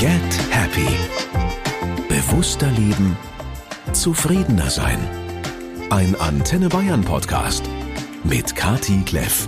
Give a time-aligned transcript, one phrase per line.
[0.00, 0.18] Get
[0.48, 0.88] Happy.
[2.08, 3.18] Bewusster leben,
[3.92, 4.98] zufriedener sein.
[5.90, 7.68] Ein Antenne Bayern Podcast
[8.24, 9.46] mit Kati Kleff.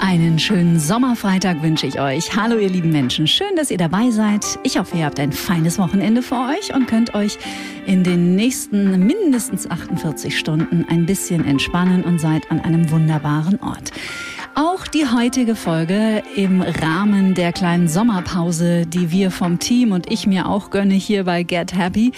[0.00, 2.34] Einen schönen Sommerfreitag wünsche ich euch.
[2.34, 4.58] Hallo ihr lieben Menschen, schön, dass ihr dabei seid.
[4.62, 7.36] Ich hoffe, ihr habt ein feines Wochenende vor euch und könnt euch
[7.84, 13.92] in den nächsten mindestens 48 Stunden ein bisschen entspannen und seid an einem wunderbaren Ort.
[14.60, 20.26] Auch die heutige Folge im Rahmen der kleinen Sommerpause, die wir vom Team und ich
[20.26, 22.12] mir auch gönne hier bei Get Happy,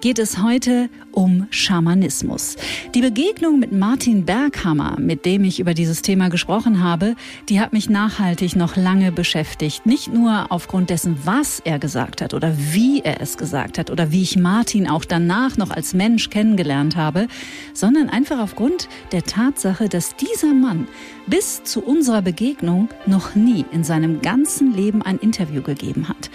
[0.00, 2.56] geht es heute um Schamanismus.
[2.94, 7.16] Die Begegnung mit Martin Berghammer, mit dem ich über dieses Thema gesprochen habe,
[7.48, 9.84] die hat mich nachhaltig noch lange beschäftigt.
[9.84, 14.12] Nicht nur aufgrund dessen, was er gesagt hat oder wie er es gesagt hat oder
[14.12, 17.26] wie ich Martin auch danach noch als Mensch kennengelernt habe,
[17.74, 20.86] sondern einfach aufgrund der Tatsache, dass dieser Mann
[21.30, 26.28] bis zu unserer Begegnung noch nie in seinem ganzen Leben ein Interview gegeben hat.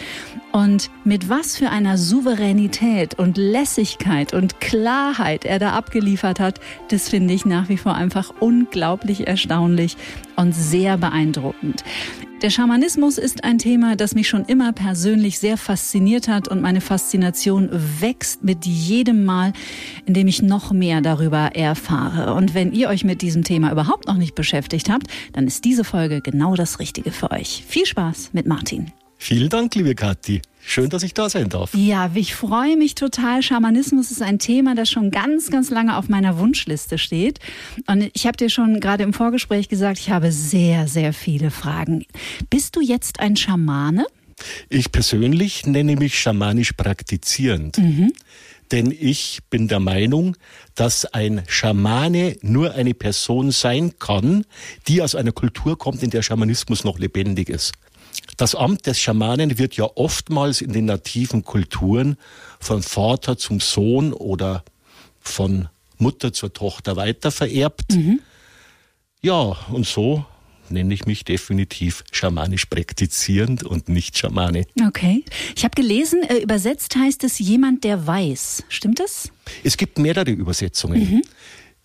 [0.54, 7.10] Und mit was für einer Souveränität und Lässigkeit und Klarheit er da abgeliefert hat, das
[7.10, 9.98] finde ich nach wie vor einfach unglaublich erstaunlich
[10.36, 11.84] und sehr beeindruckend.
[12.42, 16.82] Der Schamanismus ist ein Thema, das mich schon immer persönlich sehr fasziniert hat und meine
[16.82, 19.54] Faszination wächst mit jedem Mal,
[20.06, 22.34] in dem ich noch mehr darüber erfahre.
[22.34, 25.84] Und wenn ihr euch mit diesem Thema überhaupt noch nicht beschäftigt habt, dann ist diese
[25.84, 27.64] Folge genau das Richtige für euch.
[27.68, 28.92] Viel Spaß mit Martin.
[29.18, 30.42] Vielen Dank, liebe Kathi.
[30.68, 31.76] Schön, dass ich da sein darf.
[31.76, 33.44] Ja, ich freue mich total.
[33.44, 37.40] Schamanismus ist ein Thema, das schon ganz, ganz lange auf meiner Wunschliste steht.
[37.88, 42.06] Und ich habe dir schon gerade im Vorgespräch gesagt, ich habe sehr, sehr viele Fragen.
[42.50, 44.08] Bist du jetzt ein Schamane?
[44.70, 47.78] Ich persönlich nenne mich schamanisch praktizierend.
[47.78, 48.12] Mhm.
[48.72, 50.36] Denn ich bin der Meinung,
[50.74, 54.46] dass ein Schamane nur eine Person sein kann,
[54.88, 57.74] die aus einer Kultur kommt, in der Schamanismus noch lebendig ist.
[58.38, 62.18] Das Amt des Schamanen wird ja oftmals in den nativen Kulturen
[62.60, 64.64] von Vater zum Sohn oder
[65.20, 67.94] von Mutter zur Tochter weitervererbt.
[67.94, 68.20] Mhm.
[69.22, 70.26] Ja, und so
[70.70, 74.66] nenne ich mich definitiv schamanisch praktizierend und nicht Schamane.
[74.88, 75.24] Okay.
[75.56, 78.64] Ich habe gelesen, äh, übersetzt heißt es jemand, der weiß.
[78.70, 79.32] Stimmt das?
[79.64, 81.00] Es gibt mehrere Übersetzungen.
[81.00, 81.22] Mhm.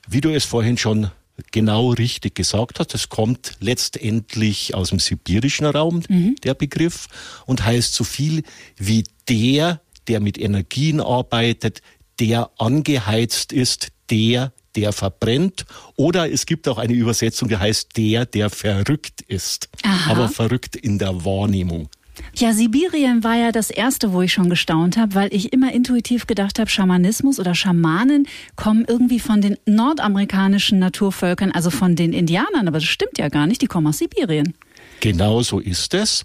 [0.09, 1.11] Wie du es vorhin schon
[1.51, 2.95] genau richtig gesagt hast.
[2.95, 6.37] Es kommt letztendlich aus dem sibirischen Raum, mhm.
[6.43, 7.09] der Begriff,
[7.47, 8.43] und heißt so viel
[8.77, 11.83] wie der, der mit Energien arbeitet,
[12.19, 15.65] der angeheizt ist, der, der verbrennt.
[15.97, 19.69] Oder es gibt auch eine Übersetzung, die heißt der, der verrückt ist.
[19.83, 20.13] Aha.
[20.13, 21.89] Aber verrückt in der Wahrnehmung.
[22.35, 26.27] Ja, Sibirien war ja das erste, wo ich schon gestaunt habe, weil ich immer intuitiv
[26.27, 28.27] gedacht habe, Schamanismus oder Schamanen
[28.57, 32.69] kommen irgendwie von den nordamerikanischen Naturvölkern, also von den Indianern.
[32.69, 34.55] Aber das stimmt ja gar nicht, die kommen aus Sibirien.
[35.01, 36.25] Genau so ist es.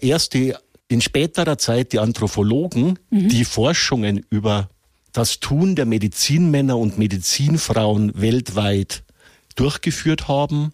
[0.00, 0.54] Erst die,
[0.88, 3.28] in späterer Zeit die Anthropologen, mhm.
[3.28, 4.68] die Forschungen über
[5.12, 9.02] das Tun der Medizinmänner und Medizinfrauen weltweit
[9.56, 10.72] durchgeführt haben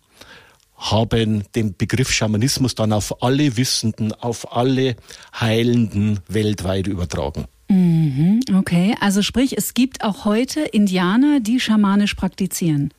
[0.77, 4.97] haben den Begriff Schamanismus dann auf alle Wissenden, auf alle
[5.39, 7.47] Heilenden weltweit übertragen.
[7.69, 12.93] Mhm, okay, also sprich, es gibt auch heute Indianer, die schamanisch praktizieren.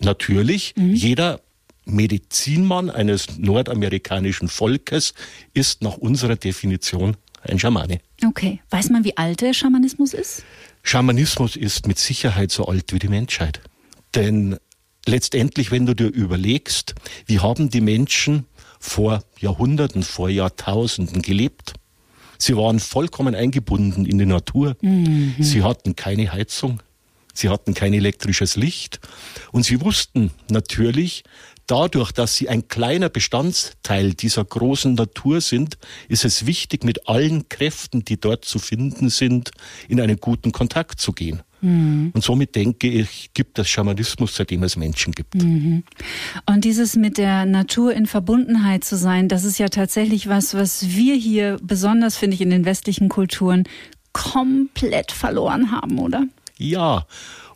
[0.00, 0.94] Natürlich, mhm.
[0.94, 1.40] jeder
[1.84, 5.14] Medizinmann eines nordamerikanischen Volkes
[5.54, 8.00] ist nach unserer Definition ein Schamane.
[8.24, 10.44] Okay, weiß man, wie alt der Schamanismus ist?
[10.82, 13.60] Schamanismus ist mit Sicherheit so alt wie die Menschheit.
[14.14, 14.56] Denn
[15.06, 16.94] letztendlich, wenn du dir überlegst,
[17.26, 18.46] wie haben die Menschen
[18.78, 21.74] vor Jahrhunderten, vor Jahrtausenden gelebt?
[22.38, 24.76] Sie waren vollkommen eingebunden in die Natur.
[24.80, 25.34] Mhm.
[25.38, 26.82] Sie hatten keine Heizung.
[27.34, 29.00] Sie hatten kein elektrisches Licht.
[29.52, 31.22] Und sie wussten natürlich,
[31.70, 37.48] dadurch, dass sie ein kleiner Bestandteil dieser großen Natur sind, ist es wichtig, mit allen
[37.48, 39.50] Kräften, die dort zu finden sind,
[39.88, 41.42] in einen guten Kontakt zu gehen.
[41.60, 42.10] Mhm.
[42.14, 45.34] Und somit denke ich, gibt es Schamanismus, seitdem es Menschen gibt.
[45.34, 45.84] Mhm.
[46.46, 50.88] Und dieses mit der Natur in Verbundenheit zu sein, das ist ja tatsächlich was, was
[50.88, 53.64] wir hier besonders, finde ich, in den westlichen Kulturen
[54.12, 56.24] komplett verloren haben, oder?
[56.56, 57.06] Ja,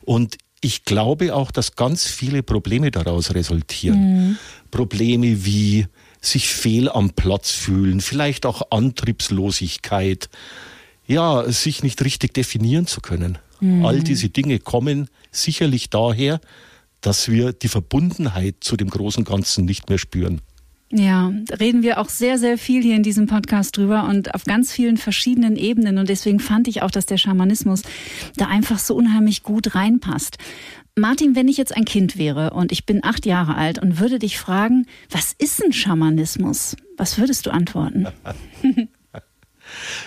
[0.05, 3.99] und ich glaube auch, dass ganz viele Probleme daraus resultieren.
[3.99, 4.39] Mhm.
[4.71, 5.87] Probleme wie
[6.23, 10.31] sich fehl am Platz fühlen, vielleicht auch Antriebslosigkeit,
[11.07, 13.37] ja, sich nicht richtig definieren zu können.
[13.61, 13.85] Mhm.
[13.85, 16.41] All diese Dinge kommen sicherlich daher,
[17.03, 20.41] dass wir die Verbundenheit zu dem großen Ganzen nicht mehr spüren.
[20.97, 24.71] Ja, reden wir auch sehr, sehr viel hier in diesem Podcast drüber und auf ganz
[24.71, 25.99] vielen verschiedenen Ebenen.
[25.99, 27.83] Und deswegen fand ich auch, dass der Schamanismus
[28.37, 30.39] da einfach so unheimlich gut reinpasst.
[30.97, 34.21] Martin, wenn ich jetzt ein Kind wäre und ich bin acht Jahre alt und würde
[34.21, 36.77] dich fragen, was ist ein Schamanismus?
[36.97, 38.07] Was würdest du antworten?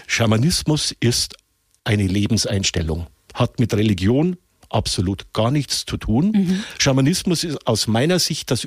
[0.07, 1.35] Schamanismus ist
[1.83, 4.37] eine Lebenseinstellung, hat mit Religion
[4.69, 6.31] absolut gar nichts zu tun.
[6.31, 6.63] Mhm.
[6.77, 8.63] Schamanismus ist aus meiner Sicht das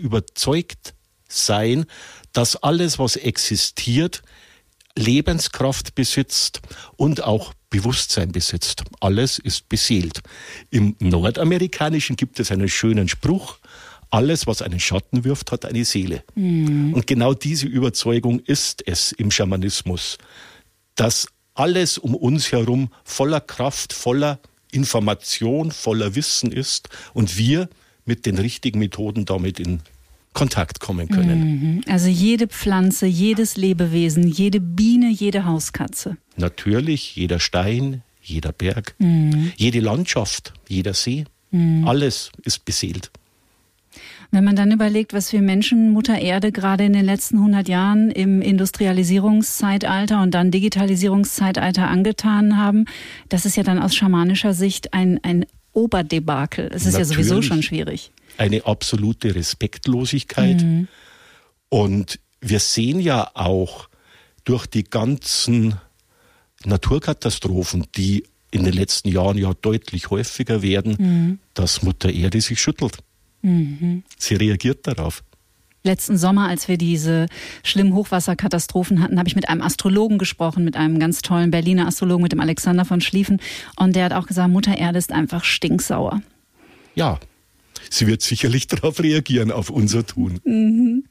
[1.30, 1.86] Überzeugtsein,
[2.32, 4.22] dass alles, was existiert,
[4.96, 6.60] Lebenskraft besitzt
[6.96, 8.82] und auch Bewusstsein besitzt.
[9.00, 10.20] Alles ist beseelt.
[10.70, 13.58] Im Nordamerikanischen gibt es einen schönen Spruch,
[14.10, 16.24] alles, was einen Schatten wirft, hat eine Seele.
[16.34, 16.94] Mhm.
[16.94, 20.18] Und genau diese Überzeugung ist es im Schamanismus,
[20.96, 24.40] dass alles um uns herum voller Kraft, voller
[24.72, 27.68] Information, voller Wissen ist und wir
[28.04, 29.80] mit den richtigen Methoden damit in
[30.32, 31.40] Kontakt kommen können.
[31.40, 31.80] Mhm.
[31.88, 36.16] Also jede Pflanze, jedes Lebewesen, jede Biene, jede Hauskatze.
[36.36, 39.52] Natürlich, jeder Stein, jeder Berg, mhm.
[39.56, 41.86] jede Landschaft, jeder See, mhm.
[41.86, 43.10] alles ist beseelt.
[44.32, 48.10] Wenn man dann überlegt, was wir Menschen Mutter Erde gerade in den letzten 100 Jahren
[48.12, 52.84] im Industrialisierungszeitalter und dann Digitalisierungszeitalter angetan haben,
[53.28, 56.66] das ist ja dann aus schamanischer Sicht ein, ein Oberdebakel.
[56.66, 58.12] Es ist Natürlich ja sowieso schon schwierig.
[58.40, 60.62] Eine absolute Respektlosigkeit.
[60.62, 60.88] Mhm.
[61.68, 63.90] Und wir sehen ja auch
[64.44, 65.74] durch die ganzen
[66.64, 71.38] Naturkatastrophen, die in den letzten Jahren ja deutlich häufiger werden, mhm.
[71.52, 72.96] dass Mutter Erde sich schüttelt.
[73.42, 74.04] Mhm.
[74.18, 75.22] Sie reagiert darauf.
[75.82, 77.26] Letzten Sommer, als wir diese
[77.62, 82.22] schlimmen Hochwasserkatastrophen hatten, habe ich mit einem Astrologen gesprochen, mit einem ganz tollen Berliner Astrologen,
[82.22, 83.38] mit dem Alexander von Schlieffen.
[83.76, 86.22] Und der hat auch gesagt, Mutter Erde ist einfach stinksauer.
[86.94, 87.20] Ja,
[87.88, 90.40] sie wird sicherlich darauf reagieren, auf unser Tun.
[90.44, 91.04] Mhm.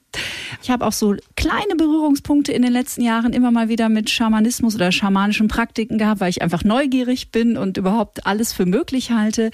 [0.63, 4.75] Ich habe auch so kleine Berührungspunkte in den letzten Jahren immer mal wieder mit Schamanismus
[4.75, 9.51] oder schamanischen Praktiken gehabt, weil ich einfach neugierig bin und überhaupt alles für möglich halte.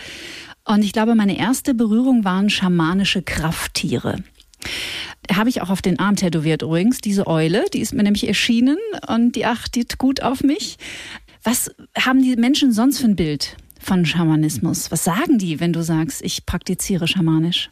[0.64, 4.24] Und ich glaube, meine erste Berührung waren schamanische Krafttiere.
[5.32, 8.78] Habe ich auch auf den Arm tätowiert übrigens, diese Eule, die ist mir nämlich erschienen
[9.08, 10.78] und die achtet gut auf mich.
[11.44, 14.92] Was haben die Menschen sonst für ein Bild von Schamanismus?
[14.92, 17.70] Was sagen die, wenn du sagst, ich praktiziere schamanisch?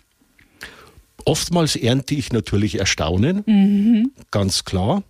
[1.26, 4.12] Oftmals ernte ich natürlich Erstaunen, mhm.
[4.30, 5.04] ganz klar.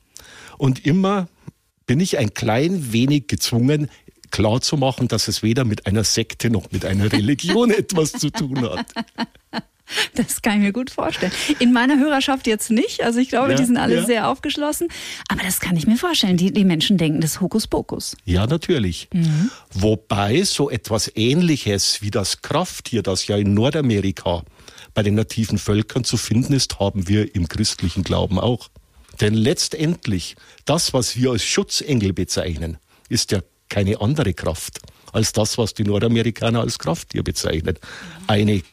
[0.57, 1.27] Und immer
[1.85, 3.89] bin ich ein klein wenig gezwungen,
[4.31, 8.29] klar zu machen, dass es weder mit einer Sekte noch mit einer Religion etwas zu
[8.29, 8.85] tun hat.
[10.15, 11.31] Das kann ich mir gut vorstellen.
[11.59, 13.03] In meiner Hörerschaft jetzt nicht.
[13.03, 14.05] Also ich glaube, ja, die sind alle ja.
[14.05, 14.87] sehr aufgeschlossen.
[15.27, 16.37] Aber das kann ich mir vorstellen.
[16.37, 18.15] Die, die Menschen denken, das ist Hokuspokus.
[18.25, 19.09] Ja, natürlich.
[19.13, 19.51] Mhm.
[19.73, 24.43] Wobei so etwas Ähnliches wie das Krafttier, das ja in Nordamerika
[24.93, 28.69] bei den nativen Völkern zu finden ist, haben wir im christlichen Glauben auch.
[29.21, 30.35] Denn letztendlich,
[30.65, 32.77] das, was wir als Schutzengel bezeichnen,
[33.09, 33.39] ist ja
[33.69, 34.79] keine andere Kraft
[35.13, 37.77] als das, was die Nordamerikaner als Krafttier bezeichnen.
[38.27, 38.63] Eine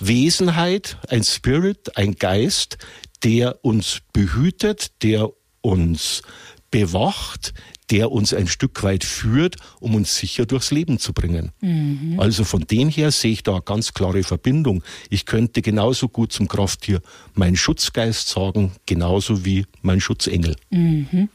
[0.00, 2.78] Wesenheit, ein Spirit, ein Geist,
[3.22, 5.30] der uns behütet, der
[5.60, 6.22] uns
[6.70, 7.52] bewacht,
[7.90, 11.50] der uns ein Stück weit führt, um uns sicher durchs Leben zu bringen.
[11.60, 12.18] Mhm.
[12.18, 14.82] Also von dem her sehe ich da eine ganz klare Verbindung.
[15.10, 17.00] Ich könnte genauso gut zum Krafttier
[17.34, 20.54] mein Schutzgeist sagen, genauso wie mein Schutzengel.
[20.70, 21.28] Mhm.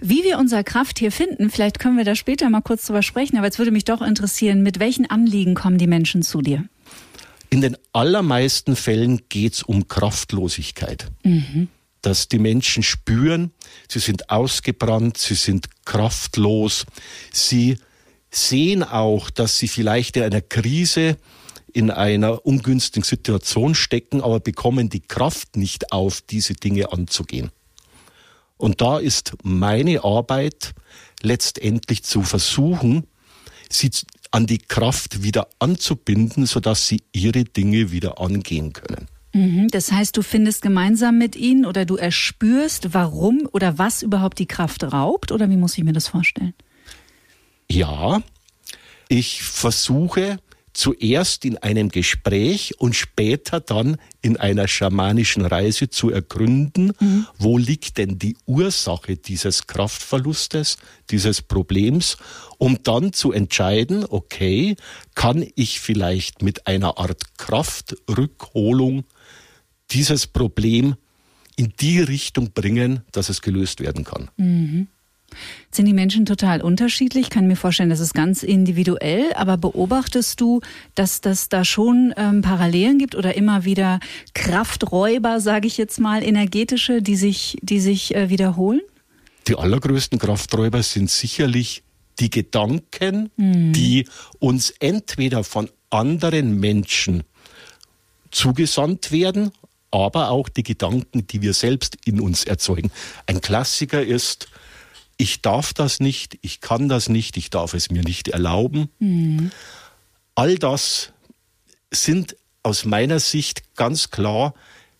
[0.00, 3.46] Wie wir unser Krafttier finden, vielleicht können wir da später mal kurz drüber sprechen, aber
[3.46, 6.64] jetzt würde mich doch interessieren, mit welchen Anliegen kommen die Menschen zu dir?
[7.50, 11.10] In den allermeisten Fällen geht es um Kraftlosigkeit.
[11.24, 11.68] Mhm
[12.02, 13.52] dass die Menschen spüren,
[13.88, 16.86] sie sind ausgebrannt, sie sind kraftlos,
[17.32, 17.78] sie
[18.30, 21.16] sehen auch, dass sie vielleicht in einer Krise,
[21.72, 27.50] in einer ungünstigen Situation stecken, aber bekommen die Kraft nicht auf, diese Dinge anzugehen.
[28.56, 30.72] Und da ist meine Arbeit
[31.22, 33.06] letztendlich zu versuchen,
[33.68, 33.90] sie
[34.30, 39.08] an die Kraft wieder anzubinden, sodass sie ihre Dinge wieder angehen können.
[39.32, 44.38] Mhm, das heißt, du findest gemeinsam mit ihnen oder du erspürst, warum oder was überhaupt
[44.38, 45.30] die Kraft raubt?
[45.30, 46.54] Oder wie muss ich mir das vorstellen?
[47.70, 48.22] Ja,
[49.08, 50.38] ich versuche
[50.80, 57.26] zuerst in einem Gespräch und später dann in einer schamanischen Reise zu ergründen, mhm.
[57.36, 60.78] wo liegt denn die Ursache dieses Kraftverlustes,
[61.10, 62.16] dieses Problems,
[62.56, 64.76] um dann zu entscheiden, okay,
[65.14, 69.04] kann ich vielleicht mit einer Art Kraftrückholung
[69.90, 70.94] dieses Problem
[71.56, 74.30] in die Richtung bringen, dass es gelöst werden kann.
[74.38, 74.88] Mhm.
[75.70, 77.26] Sind die Menschen total unterschiedlich?
[77.26, 80.60] Ich kann mir vorstellen, das ist ganz individuell, aber beobachtest du,
[80.94, 84.00] dass das da schon ähm, Parallelen gibt oder immer wieder
[84.34, 88.80] Krafträuber, sage ich jetzt mal, energetische, die sich, die sich äh, wiederholen?
[89.48, 91.82] Die allergrößten Krafträuber sind sicherlich
[92.18, 93.72] die Gedanken, mhm.
[93.72, 94.06] die
[94.38, 97.22] uns entweder von anderen Menschen
[98.30, 99.50] zugesandt werden
[99.90, 102.90] aber auch die Gedanken, die wir selbst in uns erzeugen.
[103.26, 104.48] Ein Klassiker ist,
[105.20, 108.88] ich darf das nicht, ich kann das nicht, ich darf es mir nicht erlauben.
[109.00, 109.50] Mhm.
[110.34, 111.12] All das
[111.90, 114.54] sind aus meiner Sicht ganz klar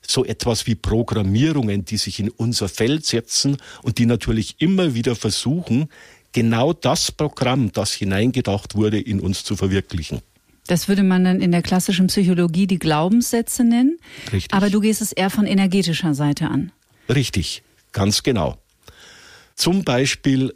[0.06, 5.16] so etwas wie Programmierungen, die sich in unser Feld setzen und die natürlich immer wieder
[5.16, 5.88] versuchen,
[6.32, 10.20] genau das Programm, das hineingedacht wurde, in uns zu verwirklichen.
[10.66, 13.98] Das würde man dann in der klassischen Psychologie die Glaubenssätze nennen.
[14.32, 14.52] Richtig.
[14.52, 16.72] Aber du gehst es eher von energetischer Seite an.
[17.08, 17.62] Richtig,
[17.92, 18.58] ganz genau.
[19.60, 20.54] Zum Beispiel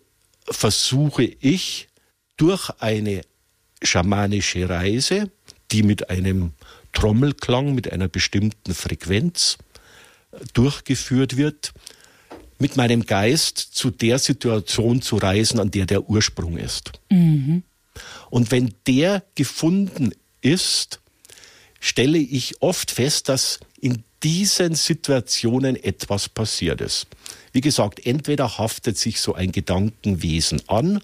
[0.48, 1.88] versuche ich
[2.38, 3.20] durch eine
[3.82, 5.30] schamanische Reise,
[5.72, 6.52] die mit einem
[6.94, 9.58] Trommelklang, mit einer bestimmten Frequenz
[10.54, 11.74] durchgeführt wird,
[12.58, 16.92] mit meinem Geist zu der Situation zu reisen, an der der Ursprung ist.
[17.10, 17.62] Mhm.
[18.30, 21.00] Und wenn der gefunden ist,
[21.78, 27.06] stelle ich oft fest, dass in diesen Situationen etwas passiert ist.
[27.52, 31.00] Wie gesagt, entweder haftet sich so ein Gedankenwesen an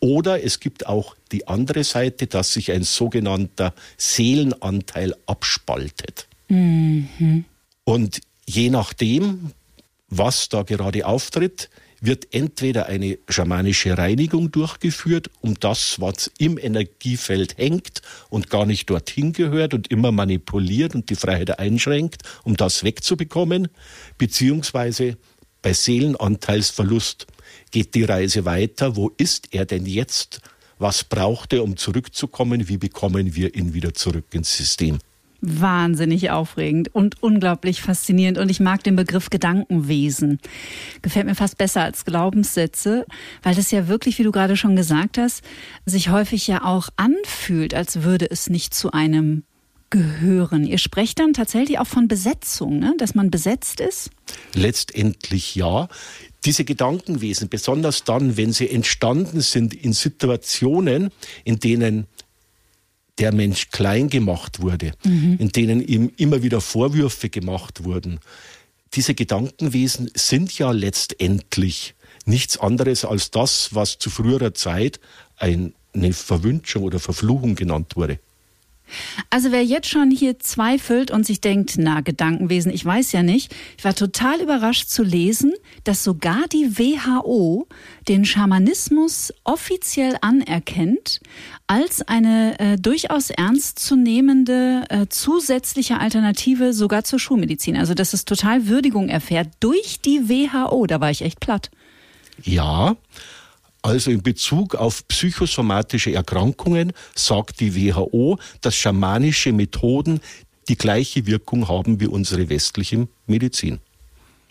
[0.00, 6.26] oder es gibt auch die andere Seite, dass sich ein sogenannter Seelenanteil abspaltet.
[6.48, 7.44] Mhm.
[7.84, 9.52] Und je nachdem,
[10.08, 11.70] was da gerade auftritt,
[12.02, 18.90] wird entweder eine schamanische Reinigung durchgeführt, um das, was im Energiefeld hängt und gar nicht
[18.90, 23.68] dorthin gehört und immer manipuliert und die Freiheit einschränkt, um das wegzubekommen,
[24.18, 25.16] beziehungsweise
[25.62, 27.28] bei Seelenanteilsverlust
[27.70, 28.96] geht die Reise weiter.
[28.96, 30.40] Wo ist er denn jetzt?
[30.78, 32.68] Was braucht er, um zurückzukommen?
[32.68, 34.98] Wie bekommen wir ihn wieder zurück ins System?
[35.42, 38.38] Wahnsinnig aufregend und unglaublich faszinierend.
[38.38, 40.38] Und ich mag den Begriff Gedankenwesen.
[41.02, 43.04] Gefällt mir fast besser als Glaubenssätze,
[43.42, 45.42] weil das ja wirklich, wie du gerade schon gesagt hast,
[45.84, 49.42] sich häufig ja auch anfühlt, als würde es nicht zu einem
[49.90, 50.64] gehören.
[50.64, 52.94] Ihr sprecht dann tatsächlich auch von Besetzung, ne?
[52.98, 54.10] dass man besetzt ist?
[54.54, 55.88] Letztendlich ja.
[56.44, 61.10] Diese Gedankenwesen, besonders dann, wenn sie entstanden sind in Situationen,
[61.44, 62.06] in denen
[63.18, 65.36] der Mensch klein gemacht wurde, mhm.
[65.38, 68.20] in denen ihm immer wieder Vorwürfe gemacht wurden.
[68.94, 75.00] Diese Gedankenwesen sind ja letztendlich nichts anderes als das, was zu früherer Zeit
[75.36, 75.72] eine
[76.12, 78.18] Verwünschung oder Verfluchung genannt wurde.
[79.30, 83.54] Also wer jetzt schon hier zweifelt und sich denkt, na, Gedankenwesen, ich weiß ja nicht,
[83.76, 85.52] ich war total überrascht zu lesen,
[85.84, 87.66] dass sogar die WHO
[88.08, 91.20] den Schamanismus offiziell anerkennt
[91.66, 97.76] als eine äh, durchaus ernstzunehmende äh, zusätzliche Alternative sogar zur Schulmedizin.
[97.76, 100.86] Also dass es total Würdigung erfährt durch die WHO.
[100.86, 101.70] Da war ich echt platt.
[102.42, 102.96] Ja,
[103.82, 110.20] also in Bezug auf psychosomatische Erkrankungen sagt die WHO, dass schamanische Methoden
[110.68, 113.80] die gleiche Wirkung haben wie unsere westliche Medizin.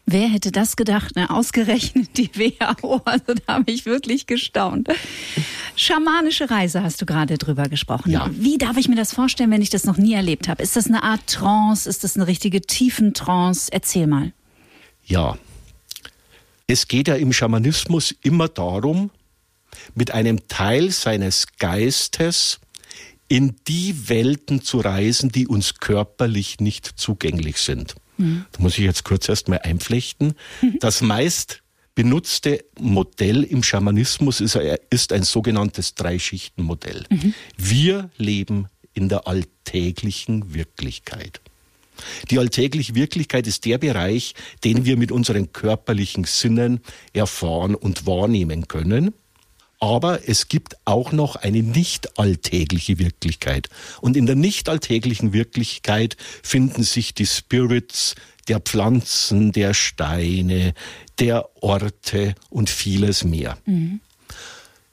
[0.05, 1.15] Wer hätte das gedacht?
[1.15, 1.29] Ne?
[1.29, 3.01] Ausgerechnet die WHO.
[3.05, 4.89] Also da habe ich wirklich gestaunt.
[5.75, 8.11] Schamanische Reise hast du gerade drüber gesprochen.
[8.11, 8.29] Ja.
[8.33, 10.61] Wie darf ich mir das vorstellen, wenn ich das noch nie erlebt habe?
[10.61, 11.89] Ist das eine Art Trance?
[11.89, 13.71] Ist das eine richtige Tiefentrance?
[13.71, 14.33] Erzähl mal.
[15.05, 15.37] Ja.
[16.67, 19.11] Es geht ja im Schamanismus immer darum,
[19.95, 22.59] mit einem Teil seines Geistes
[23.27, 27.95] in die Welten zu reisen, die uns körperlich nicht zugänglich sind.
[28.17, 28.45] Mhm.
[28.51, 30.33] Da muss ich jetzt kurz erst mal einflechten.
[30.79, 31.61] Das meist
[31.95, 34.57] benutzte Modell im Schamanismus ist,
[34.89, 37.05] ist ein sogenanntes Dreischichtenmodell.
[37.09, 37.33] Mhm.
[37.57, 41.41] Wir leben in der alltäglichen Wirklichkeit.
[42.29, 46.81] Die alltägliche Wirklichkeit ist der Bereich, den wir mit unseren körperlichen Sinnen
[47.13, 49.13] erfahren und wahrnehmen können.
[49.81, 53.67] Aber es gibt auch noch eine nicht alltägliche Wirklichkeit.
[53.99, 58.15] Und in der nicht alltäglichen Wirklichkeit finden sich die Spirits
[58.47, 60.75] der Pflanzen, der Steine,
[61.19, 63.57] der Orte und vieles mehr.
[63.65, 64.01] Mhm.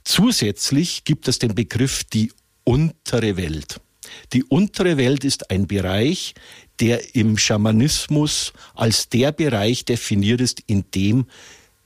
[0.04, 2.33] Zusätzlich gibt es den Begriff die
[2.64, 3.80] untere Welt.
[4.33, 6.35] Die untere Welt ist ein Bereich,
[6.80, 11.26] der im Schamanismus als der Bereich definiert ist, in dem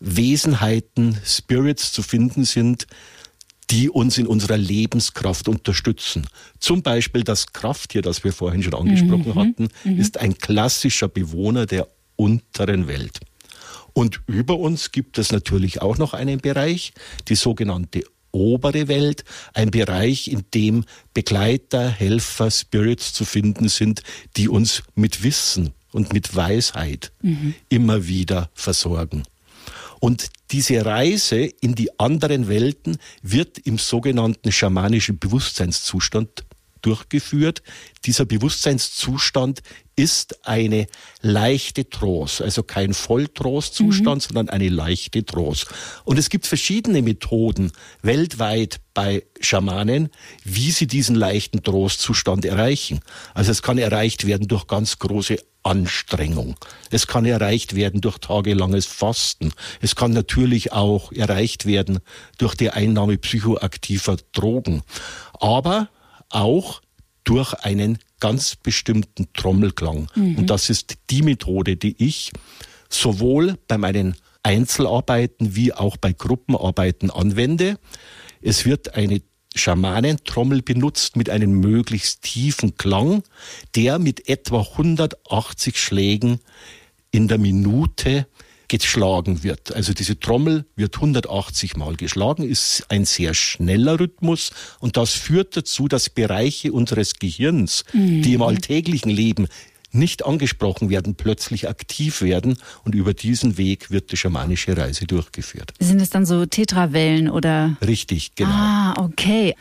[0.03, 2.87] Wesenheiten, Spirits zu finden sind,
[3.71, 6.27] die uns in unserer Lebenskraft unterstützen.
[6.59, 9.35] Zum Beispiel das Krafttier, das wir vorhin schon angesprochen mhm.
[9.35, 9.99] hatten, mhm.
[9.99, 13.21] ist ein klassischer Bewohner der unteren Welt.
[13.95, 16.93] Und über uns gibt es natürlich auch noch einen Bereich,
[17.29, 24.03] die sogenannte obere Welt, ein Bereich, in dem Begleiter, Helfer, Spirits zu finden sind,
[24.37, 27.55] die uns mit Wissen und mit Weisheit mhm.
[27.69, 29.25] immer wieder versorgen.
[30.03, 36.45] Und diese Reise in die anderen Welten wird im sogenannten schamanischen Bewusstseinszustand
[36.81, 37.63] durchgeführt.
[38.05, 39.63] Dieser Bewusstseinszustand
[39.95, 40.89] ist eine
[41.21, 44.27] leichte Trance, also kein Volltrance-Zustand, mhm.
[44.27, 45.67] sondern eine leichte Trance.
[46.03, 47.71] Und es gibt verschiedene Methoden
[48.03, 50.09] weltweit bei Schamanen,
[50.43, 52.99] wie sie diesen leichten Trance-Zustand erreichen.
[53.35, 56.57] Also es kann erreicht werden durch ganz große Anstrengung.
[56.91, 59.53] Es kann erreicht werden durch tagelanges Fasten.
[59.81, 62.01] Es kann natürlich auch erreicht werden
[62.39, 64.83] durch die Einnahme psychoaktiver Drogen.
[65.39, 65.89] Aber
[66.31, 66.81] auch
[67.25, 70.09] durch einen ganz bestimmten Trommelklang.
[70.15, 70.39] Mhm.
[70.39, 72.33] Und das ist die Methode, die ich
[72.89, 77.79] sowohl bei meinen Einzelarbeiten wie auch bei Gruppenarbeiten anwende.
[78.41, 79.23] Es wird eine
[79.55, 83.23] Schamanentrommel benutzt mit einem möglichst tiefen Klang,
[83.75, 86.41] der mit etwa 180 Schlägen
[87.11, 88.27] in der Minute
[88.69, 89.75] geschlagen wird.
[89.75, 95.57] Also diese Trommel wird 180 Mal geschlagen, ist ein sehr schneller Rhythmus und das führt
[95.57, 98.23] dazu, dass Bereiche unseres Gehirns, mhm.
[98.23, 99.47] die im alltäglichen Leben
[99.95, 105.73] nicht angesprochen werden, plötzlich aktiv werden und über diesen Weg wird die schamanische Reise durchgeführt.
[105.79, 107.77] Sind es dann so Tetrawellen oder?
[107.87, 108.51] Richtig, genau.
[108.51, 109.55] Ah, okay.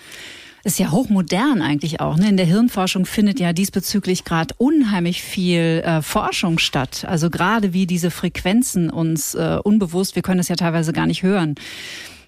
[0.64, 2.18] Ist ja hochmodern eigentlich auch.
[2.18, 2.30] Ne?
[2.30, 7.04] In der Hirnforschung findet ja diesbezüglich gerade unheimlich viel äh, Forschung statt.
[7.08, 11.24] Also gerade wie diese Frequenzen uns äh, unbewusst, wir können es ja teilweise gar nicht
[11.24, 11.56] hören,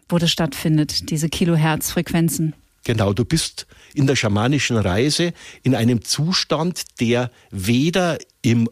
[0.10, 2.55] wo das stattfindet, diese Kilohertz-Frequenzen.
[2.84, 8.70] Genau, du bist in der schamanischen Reise in einem Zustand, der weder im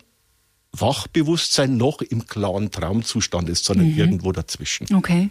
[0.73, 3.97] Wachbewusstsein noch im klaren Traumzustand ist, sondern mhm.
[3.97, 4.93] irgendwo dazwischen.
[4.93, 5.29] Okay.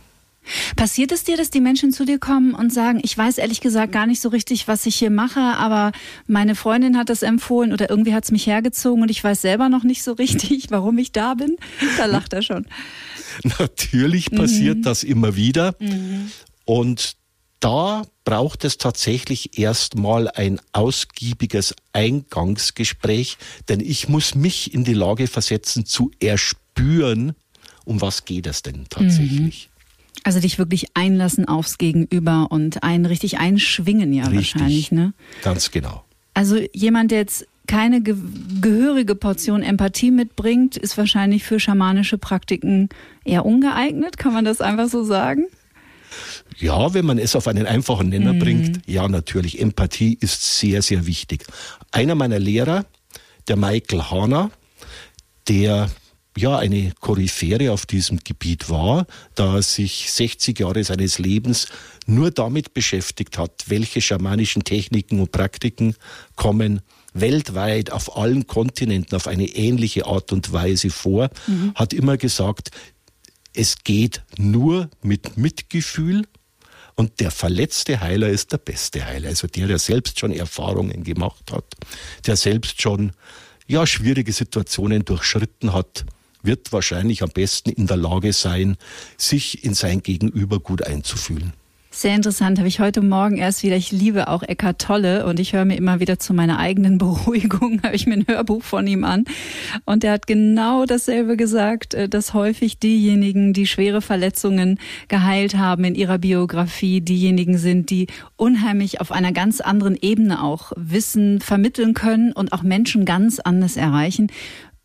[0.75, 3.93] Passiert es dir, dass die Menschen zu dir kommen und sagen, ich weiß ehrlich gesagt
[3.93, 5.93] gar nicht so richtig, was ich hier mache, aber
[6.27, 9.69] meine Freundin hat das empfohlen oder irgendwie hat es mich hergezogen und ich weiß selber
[9.69, 11.57] noch nicht so richtig, warum ich da bin?
[11.99, 12.67] Da lacht er schon.
[13.59, 14.83] Natürlich passiert mhm.
[14.83, 15.75] das immer wieder.
[15.79, 16.31] Mhm.
[16.65, 17.17] Und
[17.61, 23.37] da braucht es tatsächlich erstmal ein ausgiebiges Eingangsgespräch,
[23.69, 27.35] denn ich muss mich in die Lage versetzen zu erspüren,
[27.85, 29.69] um was geht es denn tatsächlich.
[29.69, 30.21] Mhm.
[30.25, 35.15] Also dich wirklich einlassen aufs Gegenüber und einen richtig einschwingen ja richtig, wahrscheinlich, ne?
[35.43, 36.04] Ganz genau.
[36.35, 38.17] Also jemand, der jetzt keine ge
[38.61, 42.89] gehörige Portion Empathie mitbringt, ist wahrscheinlich für schamanische Praktiken
[43.25, 45.45] eher ungeeignet, kann man das einfach so sagen?
[46.59, 48.39] Ja, wenn man es auf einen einfachen Nenner mhm.
[48.39, 51.45] bringt, ja natürlich, Empathie ist sehr, sehr wichtig.
[51.91, 52.85] Einer meiner Lehrer,
[53.49, 54.50] der Michael Hahner,
[55.49, 55.91] der
[56.37, 61.67] ja eine Koryphäre auf diesem Gebiet war, da er sich 60 Jahre seines Lebens
[62.06, 65.95] nur damit beschäftigt hat, welche schamanischen Techniken und Praktiken
[66.37, 66.80] kommen
[67.13, 71.73] weltweit auf allen Kontinenten auf eine ähnliche Art und Weise vor, mhm.
[71.75, 72.71] hat immer gesagt,
[73.54, 76.26] es geht nur mit Mitgefühl
[76.95, 79.28] und der verletzte Heiler ist der beste Heiler.
[79.28, 81.65] Also der, der selbst schon Erfahrungen gemacht hat,
[82.26, 83.13] der selbst schon
[83.67, 86.04] ja, schwierige Situationen durchschritten hat,
[86.43, 88.76] wird wahrscheinlich am besten in der Lage sein,
[89.17, 91.52] sich in sein Gegenüber gut einzufühlen.
[91.93, 93.75] Sehr interessant, habe ich heute Morgen erst wieder.
[93.75, 97.83] Ich liebe auch Eckart Tolle und ich höre mir immer wieder zu meiner eigenen Beruhigung,
[97.83, 99.25] habe ich mir ein Hörbuch von ihm an.
[99.87, 105.83] Und er hat genau dasselbe gesagt, äh, dass häufig diejenigen, die schwere Verletzungen geheilt haben
[105.83, 111.93] in ihrer Biografie, diejenigen sind, die unheimlich auf einer ganz anderen Ebene auch Wissen vermitteln
[111.93, 114.29] können und auch Menschen ganz anders erreichen,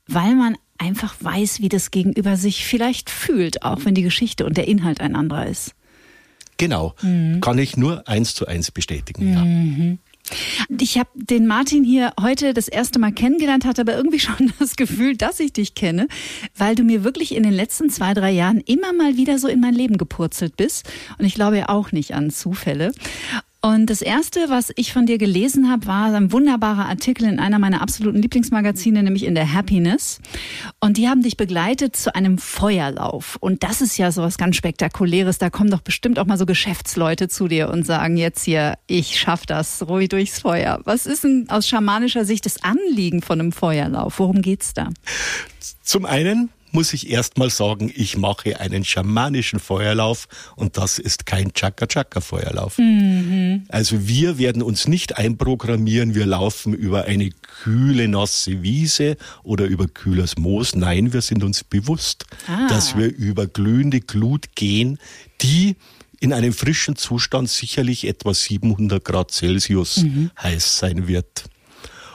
[0.07, 4.57] weil man einfach weiß, wie das Gegenüber sich vielleicht fühlt, auch wenn die Geschichte und
[4.57, 5.74] der Inhalt ein anderer ist.
[6.57, 7.41] Genau, mhm.
[7.41, 9.33] kann ich nur eins zu eins bestätigen.
[9.33, 9.43] Ja.
[9.43, 9.99] Mhm.
[10.79, 14.75] Ich habe den Martin hier heute das erste Mal kennengelernt, hatte aber irgendwie schon das
[14.75, 16.07] Gefühl, dass ich dich kenne,
[16.57, 19.59] weil du mir wirklich in den letzten zwei, drei Jahren immer mal wieder so in
[19.59, 20.89] mein Leben gepurzelt bist.
[21.17, 22.91] Und ich glaube ja auch nicht an Zufälle.
[23.65, 27.57] Und das erste, was ich von dir gelesen habe, war ein wunderbarer Artikel in einer
[27.57, 30.19] meiner absoluten Lieblingsmagazine, nämlich in der Happiness.
[30.79, 33.37] Und die haben dich begleitet zu einem Feuerlauf.
[33.39, 35.39] Und das ist ja sowas ganz Spektakuläres.
[35.39, 39.19] Da kommen doch bestimmt auch mal so Geschäftsleute zu dir und sagen jetzt hier, ich
[39.19, 40.79] schaff das, ruhig durchs Feuer.
[40.83, 44.19] Was ist denn aus schamanischer Sicht das Anliegen von einem Feuerlauf?
[44.19, 44.89] Worum geht's da?
[45.81, 51.25] Zum einen muss ich erst mal sagen, ich mache einen schamanischen Feuerlauf und das ist
[51.25, 52.77] kein Chaka-Chaka-Feuerlauf.
[52.77, 53.63] Mhm.
[53.69, 59.87] Also wir werden uns nicht einprogrammieren, wir laufen über eine kühle, nasse Wiese oder über
[59.87, 60.75] kühles Moos.
[60.75, 62.67] Nein, wir sind uns bewusst, ah.
[62.67, 64.99] dass wir über glühende Glut gehen,
[65.41, 65.77] die
[66.19, 70.31] in einem frischen Zustand sicherlich etwa 700 Grad Celsius mhm.
[70.41, 71.45] heiß sein wird.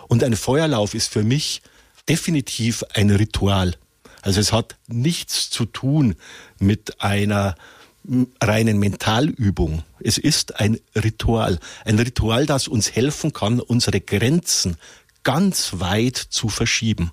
[0.08, 1.62] Und ein Feuerlauf ist für mich
[2.08, 3.74] definitiv ein Ritual.
[4.22, 6.16] Also es hat nichts zu tun
[6.58, 7.54] mit einer
[8.40, 9.82] reinen Mentalübung.
[10.00, 11.58] Es ist ein Ritual.
[11.84, 14.76] Ein Ritual, das uns helfen kann, unsere Grenzen
[15.22, 17.12] ganz weit zu verschieben.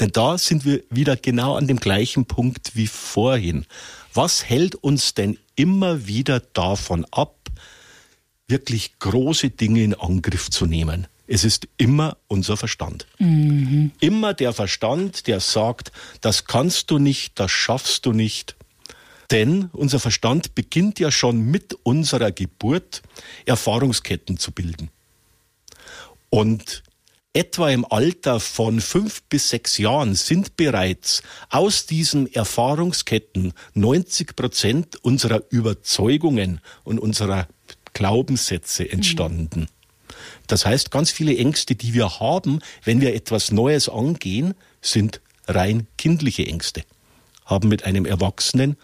[0.00, 3.66] Denn da sind wir wieder genau an dem gleichen Punkt wie vorhin.
[4.12, 7.34] Was hält uns denn immer wieder davon ab,
[8.46, 11.06] wirklich große Dinge in Angriff zu nehmen?
[11.26, 13.06] Es ist immer unser Verstand.
[13.18, 13.92] Mhm.
[14.00, 18.56] Immer der Verstand, der sagt, das kannst du nicht, das schaffst du nicht.
[19.30, 23.02] Denn unser Verstand beginnt ja schon mit unserer Geburt
[23.44, 24.90] Erfahrungsketten zu bilden.
[26.30, 26.84] Und
[27.32, 35.04] etwa im Alter von fünf bis sechs Jahren sind bereits aus diesen Erfahrungsketten 90 Prozent
[35.04, 37.48] unserer Überzeugungen und unserer
[37.92, 39.60] Glaubenssätze entstanden.
[39.60, 39.75] Mhm.
[40.46, 45.86] Das heißt, ganz viele Ängste, die wir haben, wenn wir etwas Neues angehen, sind rein
[45.98, 46.82] kindliche Ängste,
[47.44, 48.76] haben mit einem Erwachsenen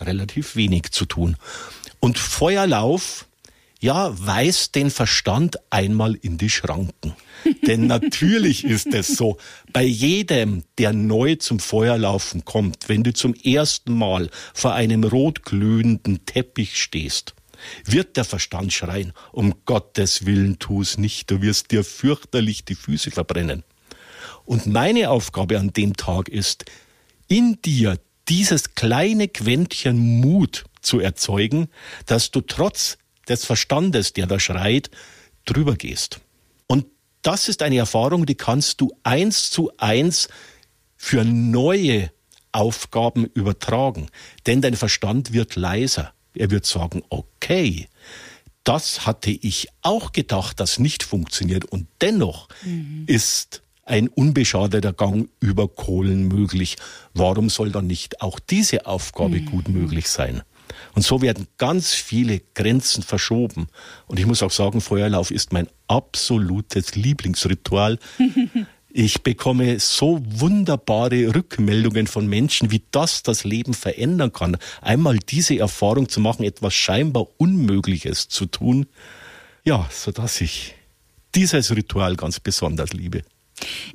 [0.00, 1.36] relativ wenig zu tun.
[2.00, 3.26] Und Feuerlauf,
[3.80, 7.14] ja, weist den Verstand einmal in die Schranken.
[7.66, 9.38] Denn natürlich ist es so,
[9.72, 16.24] bei jedem, der neu zum Feuerlaufen kommt, wenn du zum ersten Mal vor einem rotglühenden
[16.26, 17.34] Teppich stehst,
[17.84, 23.10] wird der Verstand schreien, um Gottes Willen tu's nicht, du wirst dir fürchterlich die Füße
[23.10, 23.64] verbrennen.
[24.44, 26.64] Und meine Aufgabe an dem Tag ist,
[27.28, 27.98] in dir
[28.28, 31.68] dieses kleine Quäntchen Mut zu erzeugen,
[32.06, 32.98] dass du trotz
[33.28, 34.90] des Verstandes, der da schreit,
[35.44, 36.20] drüber gehst.
[36.66, 36.86] Und
[37.22, 40.28] das ist eine Erfahrung, die kannst du eins zu eins
[40.96, 42.10] für neue
[42.52, 44.08] Aufgaben übertragen.
[44.46, 46.12] Denn dein Verstand wird leiser.
[46.36, 47.88] Er wird sagen, okay,
[48.64, 51.64] das hatte ich auch gedacht, das nicht funktioniert.
[51.64, 53.04] Und dennoch mhm.
[53.06, 56.76] ist ein unbeschadeter Gang über Kohlen möglich.
[57.14, 59.46] Warum soll dann nicht auch diese Aufgabe mhm.
[59.46, 60.42] gut möglich sein?
[60.94, 63.68] Und so werden ganz viele Grenzen verschoben.
[64.06, 67.98] Und ich muss auch sagen, Feuerlauf ist mein absolutes Lieblingsritual.
[68.98, 74.56] Ich bekomme so wunderbare Rückmeldungen von Menschen, wie das das Leben verändern kann.
[74.80, 78.86] Einmal diese Erfahrung zu machen, etwas scheinbar Unmögliches zu tun.
[79.64, 80.76] Ja, so dass ich
[81.34, 83.22] dieses Ritual ganz besonders liebe.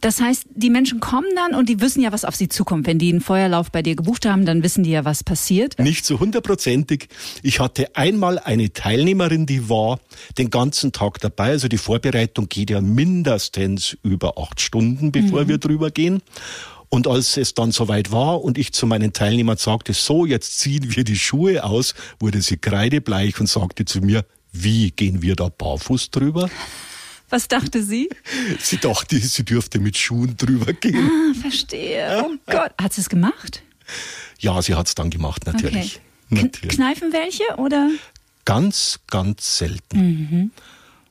[0.02, 2.88] Das heißt, die Menschen kommen dann und die wissen ja, was auf sie zukommt.
[2.88, 5.78] Wenn die einen Feuerlauf bei dir gebucht haben, dann wissen die ja, was passiert.
[5.80, 7.08] Nicht so hundertprozentig.
[7.44, 10.00] Ich hatte einmal eine Teilnehmerin, die war
[10.38, 11.50] den ganzen Tag dabei.
[11.50, 15.48] Also die Vorbereitung geht ja mindestens über acht Stunden, bevor mhm.
[15.50, 16.22] wir drüber gehen.
[16.90, 20.94] Und als es dann soweit war und ich zu meinen Teilnehmern sagte, so, jetzt ziehen
[20.94, 25.48] wir die Schuhe aus, wurde sie kreidebleich und sagte zu mir, wie gehen wir da
[25.48, 26.50] barfuß drüber?
[27.32, 28.10] Was dachte sie?
[28.60, 31.10] Sie dachte, sie dürfte mit Schuhen drüber gehen.
[31.10, 32.24] Ah, verstehe.
[32.24, 32.74] Oh Gott.
[32.80, 33.64] Hat sie es gemacht?
[34.40, 36.02] Ja, sie hat es dann gemacht, natürlich.
[36.30, 36.44] Okay.
[36.44, 36.76] natürlich.
[36.76, 37.90] Kneifen welche oder?
[38.46, 39.98] Ganz, ganz selten.
[39.98, 40.52] Mhm.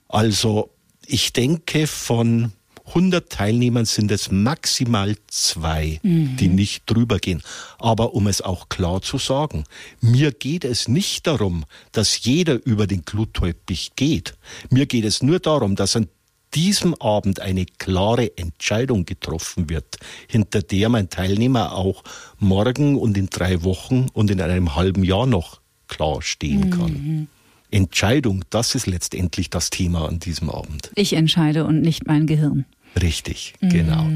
[0.09, 0.71] Also,
[1.07, 2.53] ich denke, von
[2.91, 6.37] 100 Teilnehmern sind es maximal zwei, mhm.
[6.37, 7.43] die nicht drüber gehen.
[7.79, 9.65] Aber um es auch klar zu sagen,
[10.01, 14.35] mir geht es nicht darum, dass jeder über den Glutteppich geht.
[14.71, 16.09] Mir geht es nur darum, dass an
[16.55, 19.99] diesem Abend eine klare Entscheidung getroffen wird,
[20.29, 22.03] hinter der mein Teilnehmer auch
[22.39, 26.93] morgen und in drei Wochen und in einem halben Jahr noch klar stehen kann.
[26.93, 27.29] Mhm.
[27.71, 30.91] Entscheidung, das ist letztendlich das Thema an diesem Abend.
[30.97, 32.65] Ich entscheide und nicht mein Gehirn.
[33.01, 33.69] Richtig, mhm.
[33.69, 34.09] genau.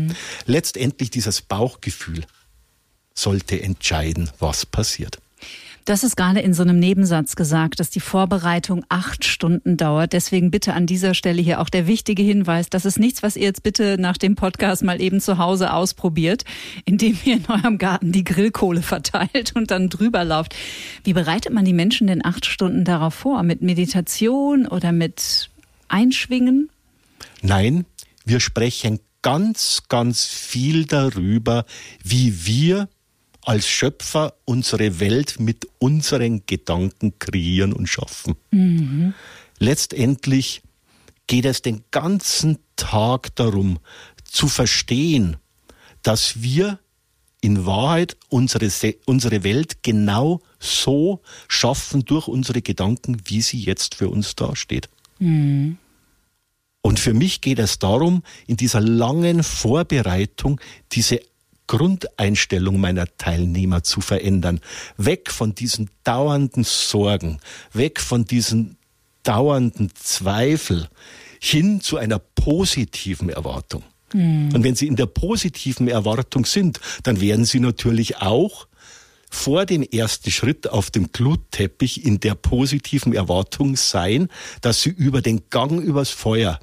[0.47, 2.25] Letztendlich dieses Bauchgefühl
[3.15, 5.19] sollte entscheiden, was passiert.
[5.85, 10.15] Das ist gerade in so einem Nebensatz gesagt, dass die Vorbereitung acht Stunden dauert.
[10.15, 13.43] Deswegen bitte an dieser Stelle hier auch der wichtige Hinweis, das ist nichts, was ihr
[13.43, 16.45] jetzt bitte nach dem Podcast mal eben zu Hause ausprobiert,
[16.87, 20.55] indem ihr in eurem Garten die Grillkohle verteilt und dann drüber lauft.
[21.05, 23.43] Wie bereitet man die Menschen denn acht Stunden darauf vor?
[23.43, 25.51] Mit Meditation oder mit
[25.89, 26.71] Einschwingen?
[27.43, 27.85] Nein,
[28.25, 31.65] wir sprechen ganz, ganz viel darüber,
[32.03, 32.89] wie wir
[33.43, 38.37] als Schöpfer unsere Welt mit unseren Gedanken kreieren und schaffen.
[38.51, 39.15] Mhm.
[39.59, 40.63] Letztendlich
[41.27, 43.79] geht es den ganzen Tag darum,
[44.25, 45.37] zu verstehen,
[46.03, 46.79] dass wir
[47.41, 48.71] in Wahrheit unsere,
[49.05, 54.89] unsere Welt genau so schaffen durch unsere Gedanken, wie sie jetzt für uns dasteht.
[55.19, 55.79] Mhm.
[56.87, 60.61] Und für mich geht es darum, in dieser langen Vorbereitung
[60.93, 61.19] diese
[61.67, 64.61] Grundeinstellung meiner Teilnehmer zu verändern.
[64.99, 67.41] Weg von diesen dauernden Sorgen,
[67.73, 68.77] weg von diesen
[69.23, 70.91] dauernden Zweifel
[71.41, 73.83] hin zu einer positiven Erwartung.
[74.13, 74.51] Mhm.
[74.55, 78.67] Und wenn Sie in der positiven Erwartung sind, dann werden Sie natürlich auch
[79.31, 84.29] vor dem ersten Schritt auf dem Glutteppich in der positiven Erwartung sein,
[84.61, 86.61] dass sie über den Gang übers Feuer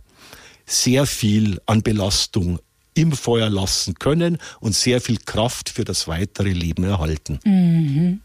[0.72, 2.60] sehr viel an Belastung
[2.94, 7.40] im Feuer lassen können und sehr viel Kraft für das weitere Leben erhalten.
[7.46, 8.22] Mhm.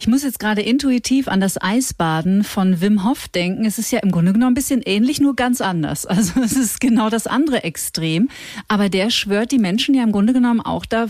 [0.00, 3.64] Ich muss jetzt gerade intuitiv an das Eisbaden von Wim Hof denken.
[3.64, 6.06] Es ist ja im Grunde genommen ein bisschen ähnlich, nur ganz anders.
[6.12, 8.28] Also es ist genau das andere Extrem.
[8.68, 11.06] Aber der schwört die Menschen ja im Grunde genommen auch da,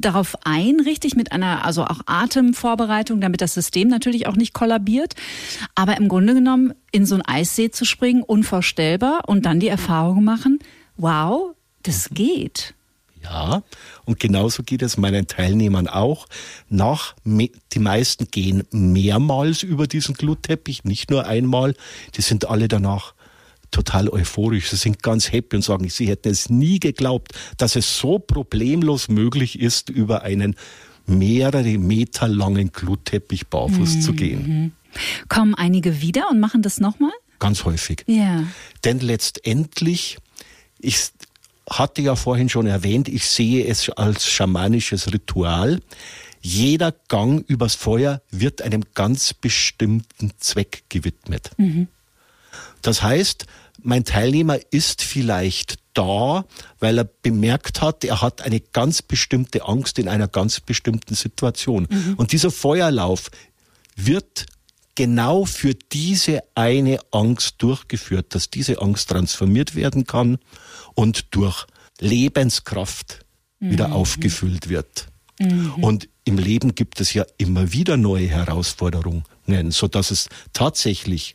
[0.00, 5.14] darauf ein, richtig mit einer, also auch Atemvorbereitung, damit das System natürlich auch nicht kollabiert.
[5.74, 10.24] Aber im Grunde genommen in so ein Eissee zu springen, unvorstellbar und dann die Erfahrung
[10.24, 10.58] machen,
[10.96, 12.74] wow, das geht.
[13.22, 13.62] Ja,
[14.04, 16.26] und genauso geht es meinen Teilnehmern auch.
[16.68, 21.74] Nach, die meisten gehen mehrmals über diesen Glutteppich, nicht nur einmal.
[22.16, 23.14] Die sind alle danach
[23.74, 24.70] total euphorisch.
[24.70, 29.08] Sie sind ganz happy und sagen, sie hätten es nie geglaubt, dass es so problemlos
[29.08, 30.54] möglich ist, über einen
[31.06, 34.00] mehrere Meter langen Glutteppich barfuß mhm.
[34.00, 34.72] zu gehen.
[35.28, 37.12] Kommen einige wieder und machen das nochmal?
[37.40, 38.04] Ganz häufig.
[38.06, 38.44] Ja.
[38.84, 40.18] Denn letztendlich,
[40.78, 41.10] ich
[41.68, 45.80] hatte ja vorhin schon erwähnt, ich sehe es als schamanisches Ritual.
[46.40, 51.50] Jeder Gang übers Feuer wird einem ganz bestimmten Zweck gewidmet.
[51.56, 51.88] Mhm.
[52.82, 53.46] Das heißt,
[53.82, 56.44] mein Teilnehmer ist vielleicht da,
[56.80, 61.86] weil er bemerkt hat, er hat eine ganz bestimmte Angst in einer ganz bestimmten Situation.
[61.90, 62.14] Mhm.
[62.16, 63.30] Und dieser Feuerlauf
[63.96, 64.46] wird
[64.94, 70.38] genau für diese eine Angst durchgeführt, dass diese Angst transformiert werden kann
[70.94, 71.66] und durch
[72.00, 73.24] Lebenskraft
[73.60, 73.70] mhm.
[73.70, 75.08] wieder aufgefüllt wird.
[75.40, 75.74] Mhm.
[75.74, 79.24] Und im Leben gibt es ja immer wieder neue Herausforderungen,
[79.68, 81.34] so dass es tatsächlich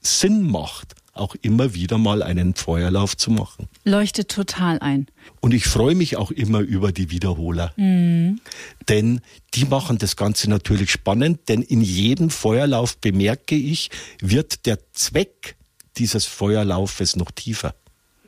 [0.00, 3.68] Sinn macht, auch immer wieder mal einen Feuerlauf zu machen.
[3.84, 5.06] Leuchtet total ein.
[5.40, 7.72] Und ich freue mich auch immer über die Wiederholer.
[7.76, 8.40] Mhm.
[8.88, 9.20] Denn
[9.54, 15.56] die machen das Ganze natürlich spannend, denn in jedem Feuerlauf bemerke ich, wird der Zweck
[15.98, 17.74] dieses Feuerlaufes noch tiefer.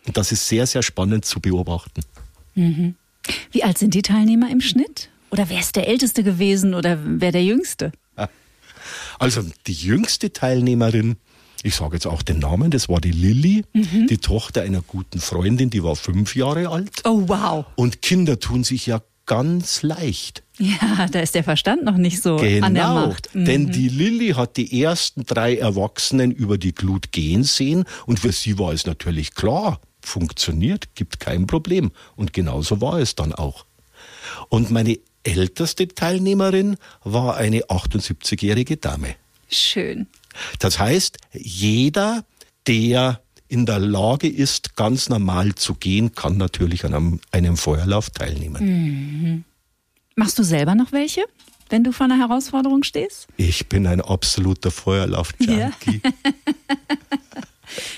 [0.06, 2.02] Und das ist sehr, sehr spannend zu beobachten.
[2.54, 2.96] Mhm.
[3.50, 5.08] Wie alt sind die Teilnehmer im Schnitt?
[5.30, 7.92] Oder wer ist der Älteste gewesen oder wer der Jüngste?
[9.18, 11.16] Also die jüngste Teilnehmerin,
[11.64, 14.06] ich sage jetzt auch den Namen, das war die Lilly, mhm.
[14.06, 16.90] die Tochter einer guten Freundin, die war fünf Jahre alt.
[17.04, 17.64] Oh wow.
[17.74, 20.42] Und Kinder tun sich ja ganz leicht.
[20.58, 23.34] Ja, da ist der Verstand noch nicht so genau, an der genau, Macht.
[23.34, 23.44] Mhm.
[23.46, 28.32] Denn die Lilly hat die ersten drei Erwachsenen über die Glut gehen sehen und für
[28.32, 31.92] sie war es natürlich klar, funktioniert, gibt kein Problem.
[32.14, 33.64] Und genauso war es dann auch.
[34.50, 39.16] Und meine älteste Teilnehmerin war eine 78-jährige Dame.
[39.48, 40.08] Schön.
[40.58, 42.24] Das heißt, jeder,
[42.66, 48.10] der in der Lage ist, ganz normal zu gehen, kann natürlich an einem, einem Feuerlauf
[48.10, 48.64] teilnehmen.
[48.64, 49.44] Mhm.
[50.16, 51.24] Machst du selber noch welche,
[51.68, 53.26] wenn du vor einer Herausforderung stehst?
[53.36, 56.00] Ich bin ein absoluter Feuerlauf-Junkie.
[56.02, 56.10] Ja.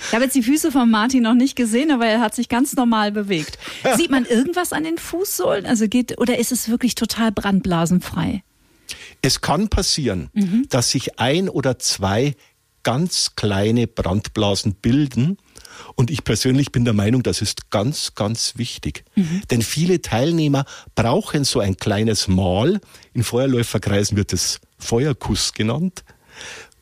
[0.07, 2.75] Ich habe jetzt die Füße von Martin noch nicht gesehen, aber er hat sich ganz
[2.77, 3.59] normal bewegt.
[3.97, 5.67] Sieht man irgendwas an den Fußsohlen?
[5.67, 8.43] Also geht, oder ist es wirklich total brandblasenfrei?
[9.23, 10.67] Es kann passieren, mhm.
[10.69, 12.35] dass sich ein oder zwei
[12.83, 15.39] ganz kleine Brandblasen bilden.
[15.95, 19.05] Und ich persönlich bin der Meinung, das ist ganz, ganz wichtig.
[19.17, 19.43] Mhm.
[19.51, 22.81] Denn viele Teilnehmer brauchen so ein kleines Mal.
[23.13, 26.05] In Feuerläuferkreisen wird es Feuerkuss genannt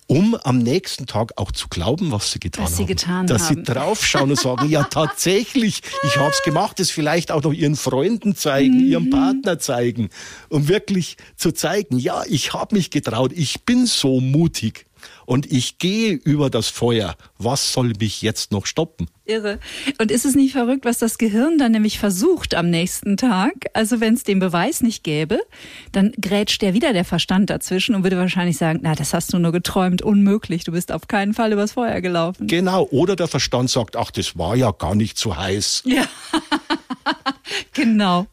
[0.07, 3.57] um am nächsten Tag auch zu glauben, was sie getan was sie Getan Dass haben.
[3.57, 7.77] sie draufschauen und sagen, ja tatsächlich, ich habe es gemacht, das vielleicht auch noch ihren
[7.77, 8.91] Freunden zeigen, mhm.
[8.91, 10.11] ihrem Partner zeigen,
[10.49, 14.87] um wirklich zu zeigen, ja, ich habe mich getraut, ich bin so mutig
[15.27, 17.17] und ich gehe über das Feuer.
[17.39, 19.09] Was soll mich jetzt noch stoppen?
[19.27, 19.59] Irre.
[19.99, 23.55] Und ist es nicht verrückt, was das Gehirn dann nämlich versucht am nächsten Tag?
[23.73, 25.41] Also wenn es den Beweis nicht gäbe,
[25.93, 29.39] dann grätscht der wieder der Verstand dazwischen und würde wahrscheinlich sagen, na, das hast du
[29.39, 32.47] nur geträumt, unmöglich, du bist auf keinen Fall übers Feuer gelaufen.
[32.47, 35.85] Genau, oder der Verstand sagt, ach, das war ja gar nicht so heiß.
[35.87, 36.05] Ja,
[37.73, 38.27] genau.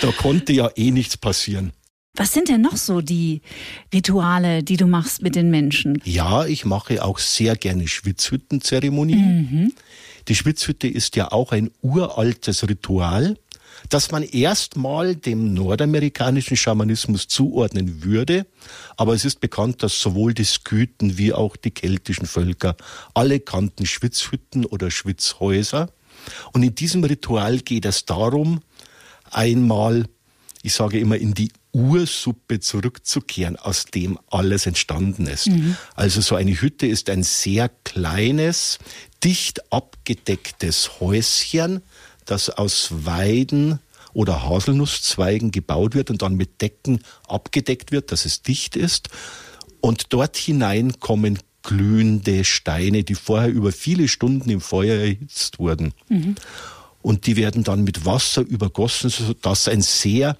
[0.00, 1.72] Da konnte ja eh nichts passieren.
[2.16, 3.42] Was sind denn noch so die
[3.92, 6.00] Rituale, die du machst mit den Menschen?
[6.04, 9.36] Ja, ich mache auch sehr gerne Schwitzhüttenzeremonien.
[9.50, 9.72] Mhm.
[10.28, 13.36] Die Schwitzhütte ist ja auch ein uraltes Ritual,
[13.90, 18.46] das man erstmal dem nordamerikanischen Schamanismus zuordnen würde.
[18.96, 22.76] Aber es ist bekannt, dass sowohl die Skythen wie auch die keltischen Völker
[23.14, 25.90] alle kannten Schwitzhütten oder Schwitzhäuser.
[26.52, 28.62] Und in diesem Ritual geht es darum,
[29.30, 30.06] einmal,
[30.62, 35.48] ich sage immer, in die Ursuppe zurückzukehren, aus dem alles entstanden ist.
[35.48, 35.76] Mhm.
[35.94, 38.78] Also so eine Hütte ist ein sehr kleines,
[39.22, 41.82] dicht abgedecktes Häuschen,
[42.24, 43.78] das aus Weiden
[44.14, 49.10] oder Haselnusszweigen gebaut wird und dann mit Decken abgedeckt wird, dass es dicht ist.
[49.82, 55.92] Und dort hinein kommen glühende Steine, die vorher über viele Stunden im Feuer erhitzt wurden.
[56.08, 56.36] Mhm.
[57.02, 60.38] Und die werden dann mit Wasser übergossen, sodass ein sehr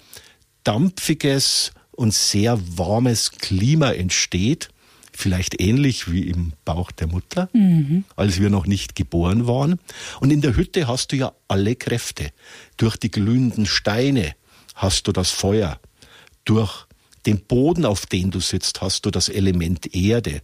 [0.67, 4.69] dampfiges und sehr warmes Klima entsteht.
[5.13, 8.03] Vielleicht ähnlich wie im Bauch der Mutter, mhm.
[8.15, 9.79] als wir noch nicht geboren waren.
[10.19, 12.29] Und in der Hütte hast du ja alle Kräfte.
[12.75, 14.35] Durch die glühenden Steine
[14.75, 15.79] hast du das Feuer.
[16.45, 16.85] Durch
[17.25, 20.41] den Boden, auf den du sitzt, hast du das Element Erde.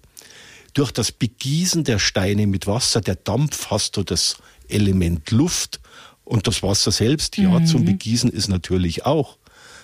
[0.74, 4.38] Durch das Begießen der Steine mit Wasser, der Dampf, hast du das
[4.70, 5.82] Element Luft.
[6.24, 7.66] Und das Wasser selbst, ja, mhm.
[7.68, 9.38] zum Begießen ist natürlich auch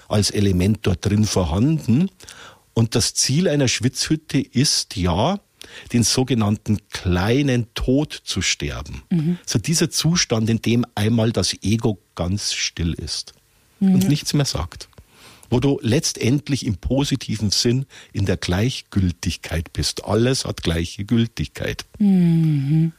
[0.10, 2.10] als Element dort drin vorhanden.
[2.74, 5.40] Und das Ziel einer Schwitzhütte ist ja,
[5.94, 9.04] den sogenannten kleinen Tod zu sterben.
[9.10, 9.38] Mhm.
[9.46, 13.34] So dieser Zustand, in dem einmal das Ego ganz still ist
[13.80, 13.96] mhm.
[13.96, 14.90] und nichts mehr sagt.
[15.50, 20.06] Wo du letztendlich im positiven Sinn in der Gleichgültigkeit bist.
[20.06, 21.86] Alles hat gleiche Gültigkeit.
[21.98, 22.94] Mhm.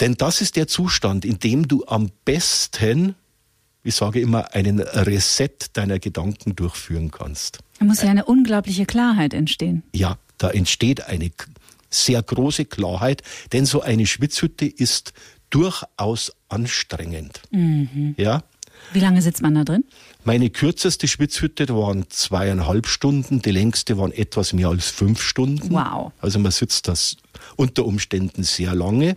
[0.00, 3.16] Denn das ist der Zustand, in dem du am besten
[3.88, 7.58] ich sage immer, einen Reset deiner Gedanken durchführen kannst.
[7.78, 9.82] Da muss ja eine unglaubliche Klarheit entstehen.
[9.94, 11.30] Ja, da entsteht eine
[11.90, 13.22] sehr große Klarheit,
[13.52, 15.14] denn so eine Schwitzhütte ist
[15.48, 17.40] durchaus anstrengend.
[17.50, 18.14] Mhm.
[18.18, 18.42] Ja.
[18.92, 19.84] Wie lange sitzt man da drin?
[20.24, 25.70] Meine kürzeste Schwitzhütte waren zweieinhalb Stunden, die längste waren etwas mehr als fünf Stunden.
[25.70, 26.12] Wow.
[26.20, 27.16] Also man sitzt das
[27.56, 29.16] unter Umständen sehr lange,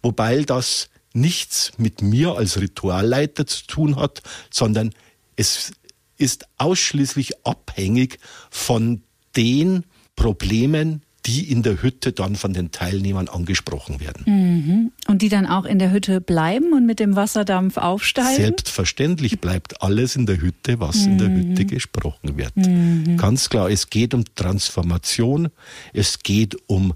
[0.00, 4.92] wobei das nichts mit mir als Ritualleiter zu tun hat, sondern
[5.36, 5.72] es
[6.18, 8.18] ist ausschließlich abhängig
[8.50, 9.02] von
[9.36, 9.84] den
[10.16, 14.24] Problemen, die in der Hütte dann von den Teilnehmern angesprochen werden.
[14.26, 14.92] Mhm.
[15.06, 18.42] Und die dann auch in der Hütte bleiben und mit dem Wasserdampf aufsteigen?
[18.42, 21.12] Selbstverständlich bleibt alles in der Hütte, was mhm.
[21.12, 21.36] in der mhm.
[21.36, 22.56] Hütte gesprochen wird.
[22.56, 23.16] Mhm.
[23.18, 25.50] Ganz klar, es geht um Transformation,
[25.92, 26.94] es geht um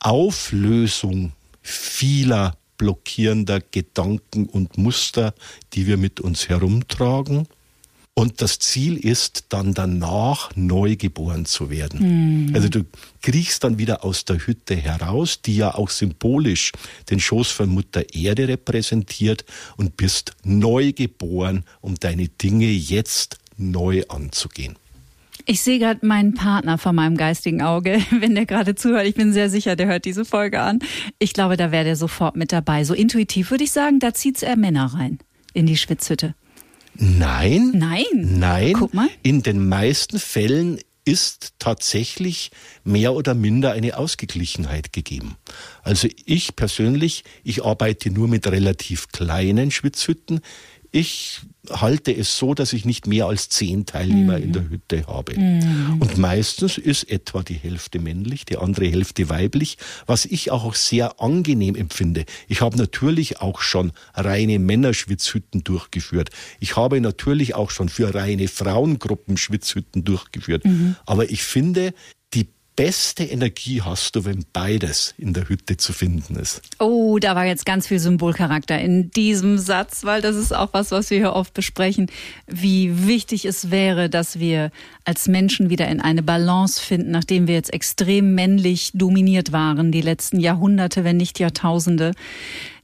[0.00, 5.34] Auflösung vieler blockierender Gedanken und Muster,
[5.72, 7.46] die wir mit uns herumtragen.
[8.18, 12.46] Und das Ziel ist dann danach neu geboren zu werden.
[12.46, 12.54] Mhm.
[12.54, 12.86] Also du
[13.20, 16.72] kriegst dann wieder aus der Hütte heraus, die ja auch symbolisch
[17.10, 19.44] den Schoß von Mutter Erde repräsentiert
[19.76, 24.76] und bist neu geboren, um deine Dinge jetzt neu anzugehen.
[25.48, 29.06] Ich sehe gerade meinen Partner vor meinem geistigen Auge, wenn der gerade zuhört.
[29.06, 30.80] Ich bin sehr sicher, der hört diese Folge an.
[31.20, 32.82] Ich glaube, da wäre der sofort mit dabei.
[32.82, 35.18] So intuitiv würde ich sagen, da zieht es eher Männer rein
[35.54, 36.34] in die Schwitzhütte.
[36.94, 37.72] Nein.
[37.74, 38.04] Nein.
[38.12, 38.72] Nein.
[38.72, 39.08] Guck mal.
[39.22, 42.50] In den meisten Fällen ist tatsächlich
[42.82, 45.36] mehr oder minder eine Ausgeglichenheit gegeben.
[45.82, 50.40] Also ich persönlich, ich arbeite nur mit relativ kleinen Schwitzhütten.
[50.90, 54.44] Ich halte es so, dass ich nicht mehr als zehn Teilnehmer mhm.
[54.44, 55.38] in der Hütte habe.
[55.38, 55.96] Mhm.
[56.00, 61.20] Und meistens ist etwa die Hälfte männlich, die andere Hälfte weiblich, was ich auch sehr
[61.20, 62.24] angenehm empfinde.
[62.48, 66.30] Ich habe natürlich auch schon reine Männerschwitzhütten durchgeführt.
[66.60, 70.64] Ich habe natürlich auch schon für reine Frauengruppen Schwitzhütten durchgeführt.
[70.64, 70.96] Mhm.
[71.06, 71.92] Aber ich finde,
[72.76, 76.60] beste Energie hast du, wenn beides in der Hütte zu finden ist.
[76.78, 80.90] Oh, da war jetzt ganz viel Symbolcharakter in diesem Satz, weil das ist auch was,
[80.90, 82.10] was wir hier oft besprechen,
[82.46, 84.70] wie wichtig es wäre, dass wir
[85.04, 90.02] als Menschen wieder in eine Balance finden, nachdem wir jetzt extrem männlich dominiert waren, die
[90.02, 92.12] letzten Jahrhunderte, wenn nicht Jahrtausende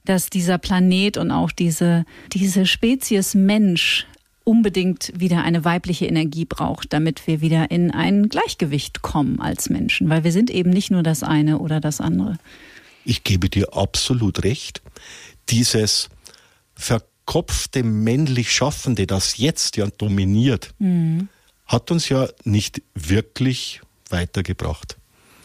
[0.05, 2.03] dass dieser Planet und auch diese,
[2.33, 4.05] diese Spezies Mensch
[4.43, 10.09] unbedingt wieder eine weibliche Energie braucht, damit wir wieder in ein Gleichgewicht kommen als Menschen,
[10.09, 12.37] weil wir sind eben nicht nur das eine oder das andere.
[13.05, 14.81] Ich gebe dir absolut recht.
[15.49, 16.09] Dieses
[16.75, 21.29] verkopfte männlich Schaffende, das jetzt ja dominiert, mhm.
[21.65, 24.97] hat uns ja nicht wirklich weitergebracht.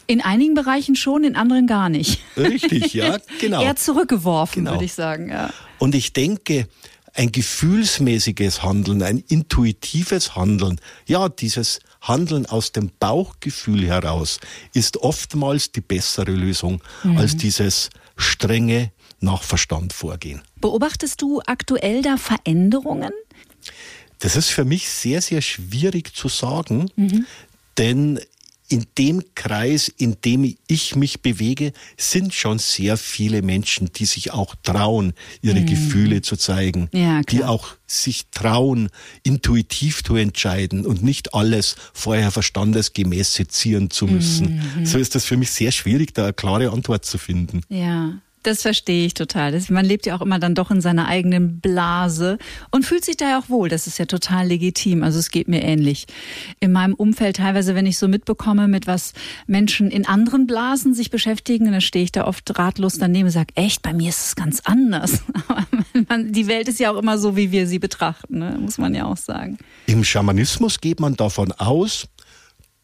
[0.06, 2.20] In einigen Bereichen schon, in anderen gar nicht.
[2.36, 3.62] Richtig, ja, genau.
[3.62, 4.76] Eher zurückgeworfen, genau.
[4.76, 5.28] würde ich sagen.
[5.28, 5.50] Ja.
[5.78, 6.66] Und ich denke,
[7.18, 14.38] ein gefühlsmäßiges Handeln, ein intuitives Handeln, ja, dieses Handeln aus dem Bauchgefühl heraus
[14.72, 17.18] ist oftmals die bessere Lösung mhm.
[17.18, 20.42] als dieses strenge nach Verstand vorgehen.
[20.60, 23.10] Beobachtest du aktuell da Veränderungen?
[24.20, 27.26] Das ist für mich sehr, sehr schwierig zu sagen, mhm.
[27.78, 28.20] denn
[28.68, 34.32] in dem Kreis, in dem ich mich bewege, sind schon sehr viele Menschen, die sich
[34.32, 35.66] auch trauen, ihre mhm.
[35.66, 38.90] Gefühle zu zeigen, ja, die auch sich trauen,
[39.22, 44.62] intuitiv zu entscheiden und nicht alles vorher verstandesgemäß sezieren zu müssen.
[44.76, 44.86] Mhm.
[44.86, 47.62] So ist das für mich sehr schwierig, da eine klare Antwort zu finden.
[47.70, 48.20] Ja.
[48.42, 49.52] Das verstehe ich total.
[49.52, 52.38] Das, man lebt ja auch immer dann doch in seiner eigenen Blase
[52.70, 53.68] und fühlt sich da ja auch wohl.
[53.68, 55.02] Das ist ja total legitim.
[55.02, 56.06] Also es geht mir ähnlich.
[56.60, 59.12] In meinem Umfeld teilweise, wenn ich so mitbekomme, mit was
[59.46, 63.54] Menschen in anderen Blasen sich beschäftigen, dann stehe ich da oft ratlos daneben und sage,
[63.54, 65.22] echt, bei mir ist es ganz anders.
[66.26, 68.56] die Welt ist ja auch immer so, wie wir sie betrachten, ne?
[68.60, 69.58] muss man ja auch sagen.
[69.86, 72.08] Im Schamanismus geht man davon aus,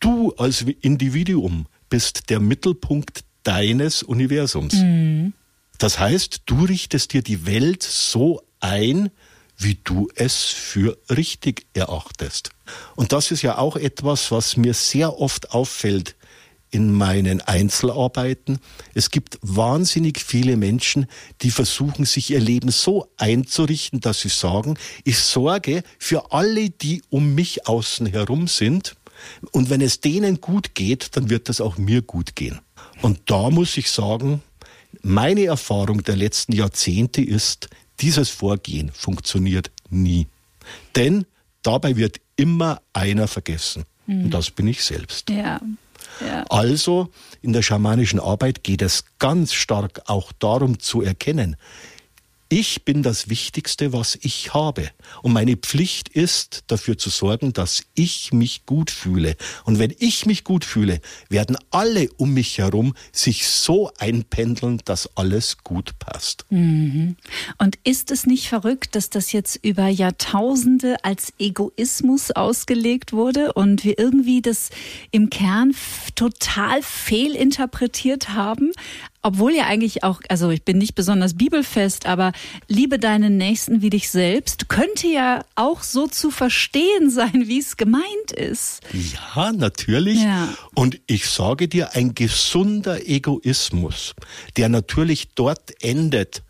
[0.01, 4.75] du als Individuum bist der Mittelpunkt deines Universums.
[4.75, 5.33] Mhm.
[5.79, 9.11] Das heißt, du richtest dir die Welt so ein,
[9.57, 12.51] wie du es für richtig erachtest.
[12.97, 16.17] Und das ist ja auch etwas, was mir sehr oft auffällt
[16.71, 18.59] in meinen Einzelarbeiten.
[18.95, 21.07] Es gibt wahnsinnig viele Menschen,
[21.43, 27.03] die versuchen, sich ihr Leben so einzurichten, dass sie sagen, ich sorge für alle, die
[27.11, 28.97] um mich außen herum sind.
[29.53, 32.61] Und wenn es denen gut geht, dann wird es auch mir gut gehen.
[33.03, 34.43] Und da muss ich sagen,
[35.05, 37.69] meine Erfahrung der letzten Jahrzehnte ist,
[38.01, 40.27] dieses Vorgehen funktioniert nie.
[40.97, 41.27] Denn
[41.63, 43.85] dabei wird immer einer vergessen.
[44.07, 44.25] Mhm.
[44.25, 45.31] Und das bin ich selbst.
[45.31, 45.61] Ja.
[46.21, 46.45] Ja.
[46.49, 47.11] Also
[47.43, 51.57] in der schamanischen Arbeit geht es ganz stark auch darum zu erkennen,
[52.55, 54.89] ich bin das Wichtigste, was ich habe.
[55.23, 59.35] Und meine Pflicht ist, dafür zu sorgen, dass ich mich gut fühle.
[59.65, 65.17] Und wenn ich mich gut fühle, werden alle um mich herum sich so einpendeln, dass
[65.17, 66.47] alles gut passt.
[66.51, 67.17] Mhm.
[67.59, 73.83] Und ist es nicht verrückt, dass das jetzt über Jahrtausende als Egoismus ausgelegt wurde und
[73.83, 74.71] wir irgendwie das
[75.11, 75.75] im Kern
[76.15, 78.71] total fehlinterpretiert haben?
[79.25, 82.33] Obwohl ja eigentlich auch, also ich bin nicht besonders bibelfest, aber
[82.69, 87.77] liebe deinen Nächsten wie dich selbst, könnte ja auch so zu verstehen sein, wie es
[87.79, 88.83] gemeint ist.
[88.93, 90.23] Ja, natürlich.
[90.23, 90.55] Ja.
[90.75, 94.15] Und ich sage dir, ein gesunder Egoismus,
[94.59, 96.43] der natürlich dort endet,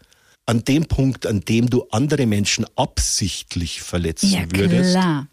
[0.46, 4.90] an dem Punkt, an dem du andere Menschen absichtlich verletzen ja, würdest.
[4.90, 5.28] Klar.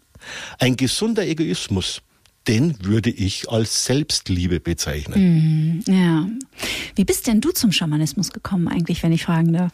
[0.58, 2.02] Ein gesunder Egoismus
[2.48, 5.82] den würde ich als Selbstliebe bezeichnen.
[5.86, 6.28] Mm, ja.
[6.94, 9.72] Wie bist denn du zum Schamanismus gekommen eigentlich, wenn ich fragen darf?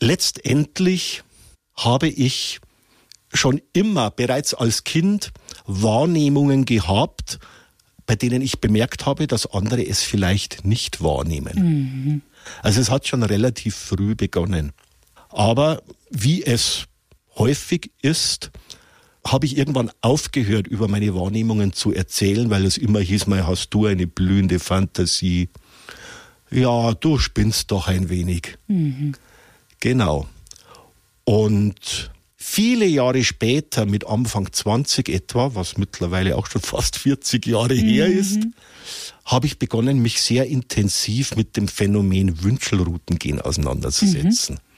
[0.00, 1.22] Letztendlich
[1.76, 2.60] habe ich
[3.32, 5.32] schon immer bereits als Kind
[5.66, 7.38] Wahrnehmungen gehabt,
[8.06, 11.52] bei denen ich bemerkt habe, dass andere es vielleicht nicht wahrnehmen.
[11.54, 12.22] Mhm.
[12.62, 14.72] Also es hat schon relativ früh begonnen.
[15.30, 16.84] Aber wie es
[17.36, 18.50] häufig ist,
[19.26, 23.70] habe ich irgendwann aufgehört, über meine Wahrnehmungen zu erzählen, weil es immer hieß, mal hast
[23.70, 25.48] du eine blühende Fantasie.
[26.50, 28.58] Ja, du spinnst doch ein wenig.
[28.68, 29.14] Mhm.
[29.80, 30.28] Genau.
[31.24, 37.74] Und viele Jahre später, mit Anfang 20 etwa, was mittlerweile auch schon fast 40 Jahre
[37.74, 37.88] mhm.
[37.88, 38.40] her ist,
[39.24, 44.56] habe ich begonnen, mich sehr intensiv mit dem Phänomen Wünschelroutengehen auseinanderzusetzen.
[44.56, 44.73] Mhm.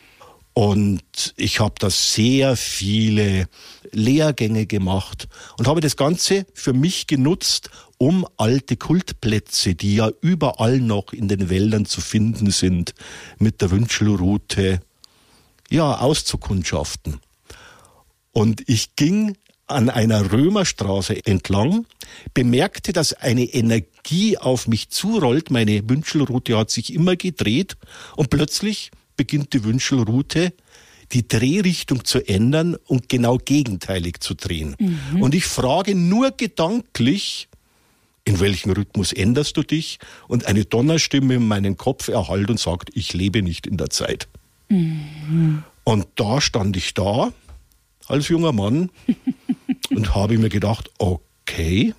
[0.58, 3.46] Und ich habe da sehr viele
[3.92, 5.28] Lehrgänge gemacht
[5.58, 11.28] und habe das Ganze für mich genutzt, um alte Kultplätze, die ja überall noch in
[11.28, 12.94] den Wäldern zu finden sind,
[13.38, 14.80] mit der Wünschelroute,
[15.68, 17.20] ja, auszukundschaften.
[18.32, 19.36] Und ich ging
[19.66, 21.84] an einer Römerstraße entlang,
[22.32, 27.76] bemerkte, dass eine Energie auf mich zurollt, meine Wünschelroute hat sich immer gedreht
[28.16, 30.52] und plötzlich beginnt die Wünschelroute
[31.12, 34.74] die Drehrichtung zu ändern und genau gegenteilig zu drehen.
[34.78, 35.22] Mhm.
[35.22, 37.48] Und ich frage nur gedanklich,
[38.24, 39.98] in welchem Rhythmus änderst du dich?
[40.26, 44.26] Und eine Donnerstimme in meinen Kopf erhallt und sagt, ich lebe nicht in der Zeit.
[44.68, 45.62] Mhm.
[45.84, 47.32] Und da stand ich da
[48.08, 48.90] als junger Mann
[49.90, 51.94] und habe mir gedacht, okay,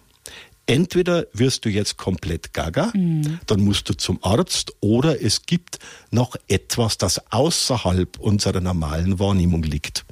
[0.67, 3.39] entweder wirst du jetzt komplett gaga, mhm.
[3.47, 5.79] dann musst du zum Arzt, oder es gibt
[6.11, 10.05] noch etwas, das außerhalb unserer normalen Wahrnehmung liegt.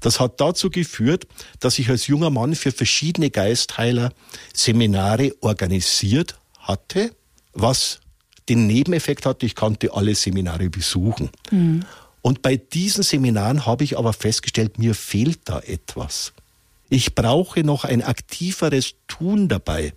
[0.00, 1.26] Das hat dazu geführt,
[1.58, 4.12] dass ich als junger Mann für verschiedene Geistheiler
[4.52, 7.10] Seminare organisiert hatte,
[7.52, 8.00] was
[8.48, 11.30] den Nebeneffekt hatte, ich konnte alle Seminare besuchen.
[11.50, 11.84] Mhm.
[12.20, 16.32] Und bei diesen Seminaren habe ich aber festgestellt, mir fehlt da etwas.
[16.88, 19.92] Ich brauche noch ein aktiveres Tun dabei.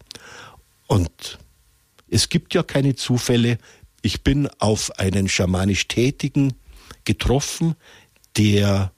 [0.87, 1.37] Und
[2.09, 3.57] es gibt ja keine Zufälle.
[4.01, 6.53] Ich bin auf einen schamanisch Tätigen
[7.03, 7.75] getroffen,
[8.37, 8.91] der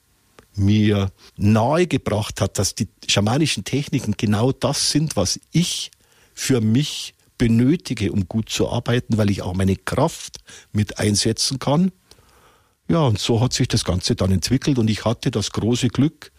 [0.54, 5.90] mir nahegebracht hat, dass die schamanischen Techniken genau das sind, was ich
[6.34, 10.38] für mich benötige, um gut zu arbeiten, weil ich auch meine Kraft
[10.72, 11.90] mit einsetzen kann.
[12.88, 16.32] Ja, und so hat sich das Ganze dann entwickelt und ich hatte das große Glück,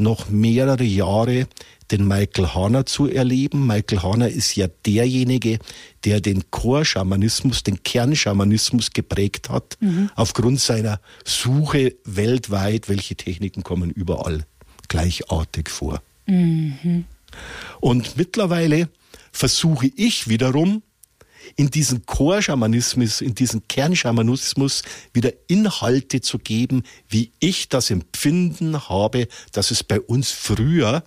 [0.00, 1.46] noch mehrere Jahre
[1.90, 3.66] den Michael Hahner zu erleben.
[3.66, 5.58] Michael Hahner ist ja derjenige,
[6.04, 10.10] der den Chorschamanismus, den Kernschamanismus geprägt hat, mhm.
[10.14, 14.44] aufgrund seiner Suche weltweit, welche Techniken kommen überall
[14.88, 16.02] gleichartig vor.
[16.26, 17.04] Mhm.
[17.80, 18.88] Und mittlerweile
[19.32, 20.82] versuche ich wiederum,
[21.56, 24.82] in diesen Chorschamanismus, in diesen Kernschamanismus
[25.12, 31.04] wieder Inhalte zu geben, wie ich das Empfinden habe, dass es bei uns früher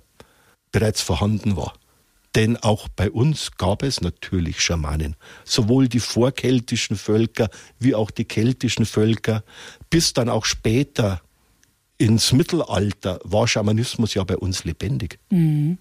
[0.72, 1.74] bereits vorhanden war.
[2.36, 5.16] Denn auch bei uns gab es natürlich Schamanen.
[5.46, 9.44] Sowohl die vorkeltischen Völker wie auch die keltischen Völker,
[9.90, 11.22] bis dann auch später
[12.00, 15.20] ins Mittelalter war Schamanismus ja bei uns lebendig.
[15.30, 15.78] Mhm.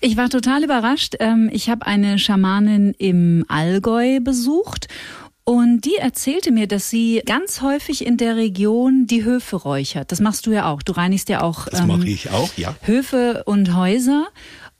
[0.00, 1.16] Ich war total überrascht.
[1.20, 4.88] Ähm, ich habe eine Schamanin im Allgäu besucht
[5.44, 10.12] und die erzählte mir, dass sie ganz häufig in der Region die Höfe räuchert.
[10.12, 10.82] Das machst du ja auch.
[10.82, 11.66] Du reinigst ja auch.
[11.66, 12.76] Das ähm, mache ich auch, ja.
[12.82, 14.28] Höfe und Häuser.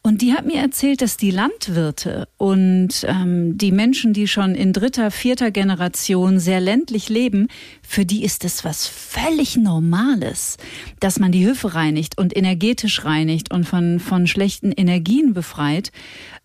[0.05, 4.73] Und die hat mir erzählt, dass die Landwirte und ähm, die Menschen, die schon in
[4.73, 7.47] dritter, vierter Generation sehr ländlich leben,
[7.87, 10.57] für die ist es was völlig Normales,
[10.99, 15.93] dass man die Höfe reinigt und energetisch reinigt und von, von schlechten Energien befreit.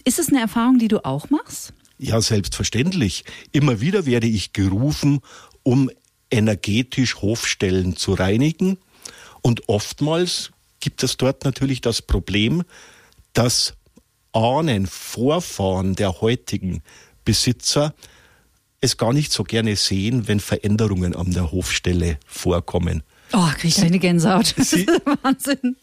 [0.05, 1.74] Ist es eine Erfahrung, die du auch machst?
[1.97, 3.24] Ja, selbstverständlich.
[3.53, 5.22] Immer wieder werde ich gerufen,
[5.64, 5.89] um
[6.30, 8.78] energetisch Hofstellen zu reinigen.
[9.41, 12.64] Und oftmals gibt es dort natürlich das Problem,
[13.38, 13.76] dass
[14.34, 16.82] Ahnen, Vorfahren der heutigen
[17.24, 17.94] Besitzer
[18.82, 23.04] es gar nicht so gerne sehen, wenn Veränderungen an der Hofstelle vorkommen.
[23.34, 24.56] Oh, krieg ich eine Gänsehaut.
[24.58, 24.88] Das ist
[25.22, 25.76] Wahnsinn.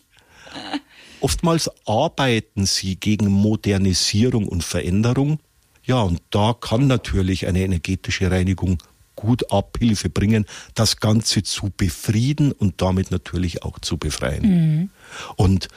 [1.21, 5.39] Oftmals arbeiten sie gegen Modernisierung und Veränderung.
[5.85, 8.79] Ja, und da kann natürlich eine energetische Reinigung
[9.15, 10.45] gut Abhilfe bringen,
[10.75, 14.43] das Ganze zu befrieden und damit natürlich auch zu befreien.
[14.43, 14.91] Mhm.
[15.37, 15.69] Und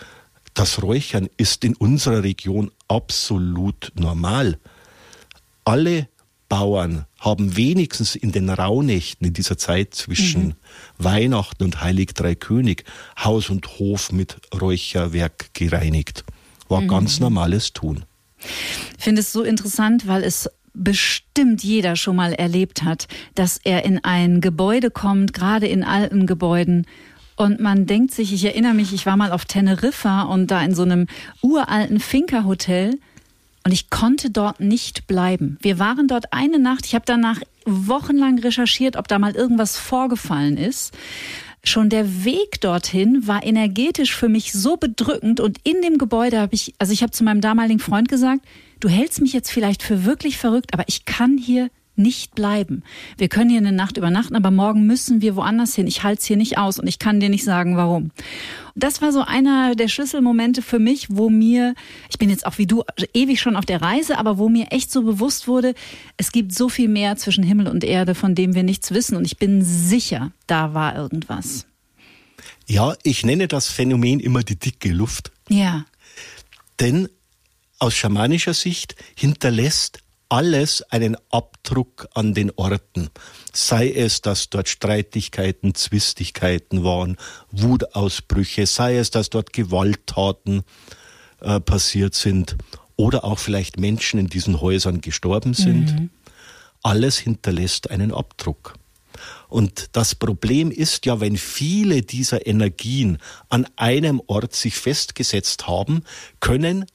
[0.58, 4.58] das Räuchern ist in unserer Region absolut normal.
[5.66, 6.08] Alle
[6.50, 10.54] Bauern haben wenigstens in den Rauhnächten in dieser Zeit zwischen mhm.
[10.98, 12.86] Weihnachten und Heilig Drei König
[13.24, 16.24] Haus und Hof mit Räucherwerk gereinigt.
[16.70, 16.88] War mhm.
[16.88, 18.06] ganz normales Tun.
[18.98, 23.84] Ich finde es so interessant, weil es bestimmt jeder schon mal erlebt hat, dass er
[23.84, 26.86] in ein Gebäude kommt, gerade in alten Gebäuden,
[27.38, 30.74] und man denkt sich, ich erinnere mich, ich war mal auf Teneriffa und da in
[30.74, 31.06] so einem
[31.42, 33.00] uralten Finca-Hotel
[33.64, 35.58] und ich konnte dort nicht bleiben.
[35.62, 36.86] Wir waren dort eine Nacht.
[36.86, 40.98] Ich habe danach wochenlang recherchiert, ob da mal irgendwas vorgefallen ist.
[41.64, 46.56] Schon der Weg dorthin war energetisch für mich so bedrückend und in dem Gebäude habe
[46.56, 48.42] ich, also ich habe zu meinem damaligen Freund gesagt,
[48.80, 52.84] du hältst mich jetzt vielleicht für wirklich verrückt, aber ich kann hier nicht bleiben.
[53.18, 55.88] Wir können hier eine Nacht übernachten, aber morgen müssen wir woanders hin.
[55.88, 58.12] Ich halte es hier nicht aus und ich kann dir nicht sagen, warum.
[58.76, 61.74] Das war so einer der Schlüsselmomente für mich, wo mir,
[62.10, 62.84] ich bin jetzt auch wie du
[63.14, 65.74] ewig schon auf der Reise, aber wo mir echt so bewusst wurde,
[66.18, 69.18] es gibt so viel mehr zwischen Himmel und Erde, von dem wir nichts wissen.
[69.18, 71.66] Und ich bin sicher, da war irgendwas.
[72.68, 75.32] Ja, ich nenne das Phänomen immer die dicke Luft.
[75.50, 75.86] Ja.
[76.80, 77.08] Denn
[77.80, 80.00] aus schamanischer Sicht hinterlässt
[80.30, 83.10] alles einen Abdruck an den Orten.
[83.54, 87.18] Sei es, dass dort Streitigkeiten, Zwistigkeiten waren,
[87.52, 90.64] Wutausbrüche, sei es, dass dort Gewalttaten
[91.42, 92.58] äh, passiert sind
[92.96, 96.00] oder auch vielleicht Menschen in diesen Häusern gestorben sind.
[96.00, 96.10] Mhm.
[96.84, 98.76] Alles hinterlässt einen Abdruck.
[99.50, 103.18] Und das Problem ist ja, wenn viele dieser Energien
[103.50, 106.04] an einem Ort sich festgesetzt haben,
[106.40, 106.86] können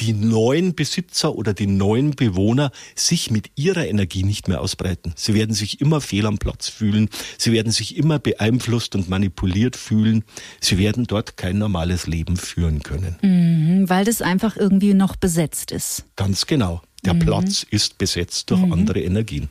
[0.00, 5.12] die neuen Besitzer oder die neuen Bewohner sich mit ihrer Energie nicht mehr ausbreiten.
[5.16, 7.08] Sie werden sich immer fehl am Platz fühlen.
[7.38, 10.24] Sie werden sich immer beeinflusst und manipuliert fühlen.
[10.60, 13.16] Sie werden dort kein normales Leben führen können.
[13.22, 16.04] Mhm, weil das einfach irgendwie noch besetzt ist.
[16.16, 16.82] Ganz genau.
[17.04, 17.20] Der mhm.
[17.20, 18.72] Platz ist besetzt durch mhm.
[18.72, 19.50] andere Energien.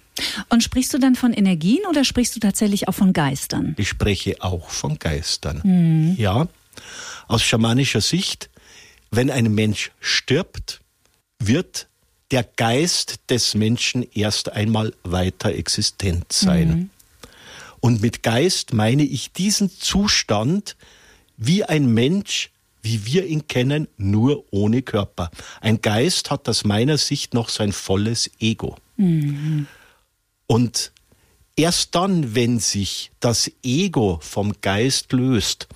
[0.50, 3.76] Und sprichst du dann von Energien oder sprichst du tatsächlich auch von Geistern?
[3.78, 5.62] Ich spreche auch von Geistern.
[5.64, 6.16] Mhm.
[6.18, 6.48] Ja.
[7.28, 8.50] Aus schamanischer Sicht
[9.16, 10.82] wenn ein Mensch stirbt,
[11.40, 11.88] wird
[12.32, 16.68] der Geist des Menschen erst einmal weiter existent sein.
[16.68, 16.90] Mhm.
[17.80, 20.76] Und mit Geist meine ich diesen Zustand,
[21.38, 22.50] wie ein Mensch,
[22.82, 25.30] wie wir ihn kennen, nur ohne Körper.
[25.62, 28.78] Ein Geist hat aus meiner Sicht noch sein volles Ego.
[28.98, 29.68] Mhm.
[30.48, 30.92] Und
[31.56, 35.68] erst dann, wenn sich das Ego vom Geist löst,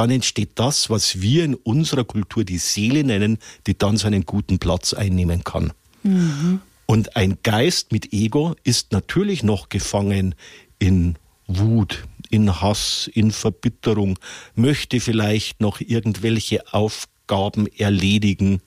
[0.00, 3.36] dann entsteht das, was wir in unserer Kultur die Seele nennen,
[3.66, 5.74] die dann seinen guten Platz einnehmen kann.
[6.04, 6.62] Mhm.
[6.86, 10.34] Und ein Geist mit Ego ist natürlich noch gefangen
[10.78, 14.18] in Wut, in Hass, in Verbitterung,
[14.54, 18.62] möchte vielleicht noch irgendwelche Aufgaben erledigen,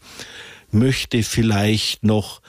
[0.70, 2.44] möchte vielleicht noch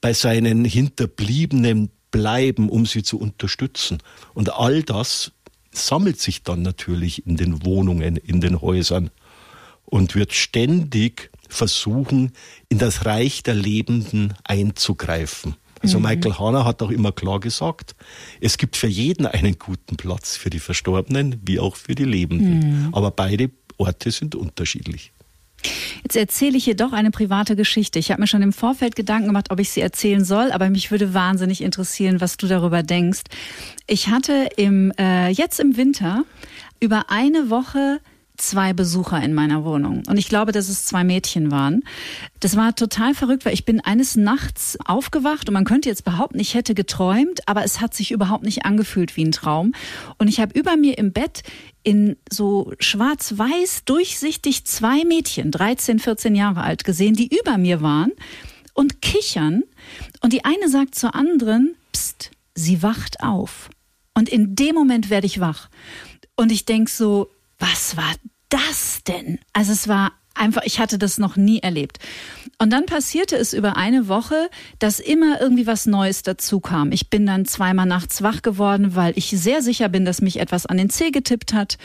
[0.00, 3.98] bei seinen Hinterbliebenen bleiben, um sie zu unterstützen.
[4.32, 5.30] Und all das
[5.72, 9.10] sammelt sich dann natürlich in den Wohnungen, in den Häusern
[9.84, 12.32] und wird ständig versuchen,
[12.68, 15.56] in das Reich der Lebenden einzugreifen.
[15.82, 16.06] Also mhm.
[16.06, 17.94] Michael Hanna hat auch immer klar gesagt,
[18.40, 22.86] es gibt für jeden einen guten Platz, für die Verstorbenen wie auch für die Lebenden.
[22.86, 22.94] Mhm.
[22.94, 25.12] Aber beide Orte sind unterschiedlich.
[26.02, 27.98] Jetzt erzähle ich hier doch eine private Geschichte.
[27.98, 30.90] Ich habe mir schon im Vorfeld Gedanken gemacht, ob ich sie erzählen soll, aber mich
[30.90, 33.22] würde wahnsinnig interessieren, was du darüber denkst.
[33.86, 36.24] Ich hatte im, äh, jetzt im Winter
[36.80, 38.00] über eine Woche
[38.40, 40.02] zwei Besucher in meiner Wohnung.
[40.08, 41.82] Und ich glaube, dass es zwei Mädchen waren.
[42.40, 46.40] Das war total verrückt, weil ich bin eines Nachts aufgewacht und man könnte jetzt behaupten,
[46.40, 49.72] ich hätte geträumt, aber es hat sich überhaupt nicht angefühlt wie ein Traum.
[50.18, 51.42] Und ich habe über mir im Bett
[51.82, 58.12] in so schwarz-weiß durchsichtig zwei Mädchen, 13, 14 Jahre alt gesehen, die über mir waren
[58.74, 59.62] und kichern.
[60.20, 63.70] Und die eine sagt zur anderen, pst, sie wacht auf.
[64.14, 65.68] Und in dem Moment werde ich wach.
[66.36, 68.14] Und ich denk so, was war
[68.48, 69.38] das denn?
[69.52, 71.98] Also es war einfach, ich hatte das noch nie erlebt.
[72.58, 76.92] Und dann passierte es über eine Woche, dass immer irgendwie was Neues dazu kam.
[76.92, 80.66] Ich bin dann zweimal nachts wach geworden, weil ich sehr sicher bin, dass mich etwas
[80.66, 81.78] an den Zeh getippt hat.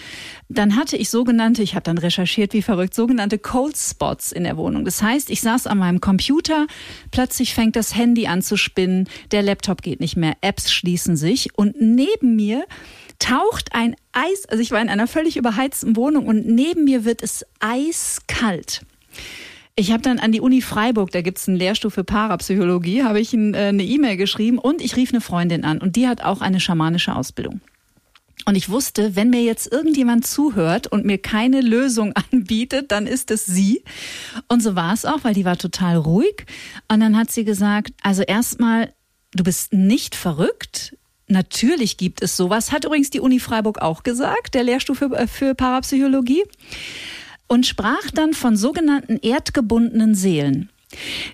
[0.49, 4.57] Dann hatte ich sogenannte, ich habe dann recherchiert wie verrückt, sogenannte Cold Spots in der
[4.57, 4.85] Wohnung.
[4.85, 6.67] Das heißt, ich saß an meinem Computer,
[7.11, 11.57] plötzlich fängt das Handy an zu spinnen, der Laptop geht nicht mehr, Apps schließen sich
[11.57, 12.65] und neben mir
[13.19, 17.21] taucht ein Eis, also ich war in einer völlig überheizten Wohnung und neben mir wird
[17.21, 18.81] es eiskalt.
[19.77, 23.33] Ich habe dann an die Uni Freiburg, da gibt's einen Lehrstuhl für Parapsychologie, habe ich
[23.33, 26.39] ein, äh, eine E-Mail geschrieben und ich rief eine Freundin an und die hat auch
[26.41, 27.59] eine schamanische Ausbildung.
[28.45, 33.31] Und ich wusste, wenn mir jetzt irgendjemand zuhört und mir keine Lösung anbietet, dann ist
[33.31, 33.83] es sie.
[34.47, 36.45] Und so war es auch, weil die war total ruhig.
[36.87, 38.93] Und dann hat sie gesagt, also erstmal,
[39.33, 40.94] du bist nicht verrückt.
[41.27, 42.71] Natürlich gibt es sowas.
[42.71, 46.43] Hat übrigens die Uni Freiburg auch gesagt, der Lehrstuhl für, äh, für Parapsychologie
[47.47, 50.69] und sprach dann von sogenannten erdgebundenen Seelen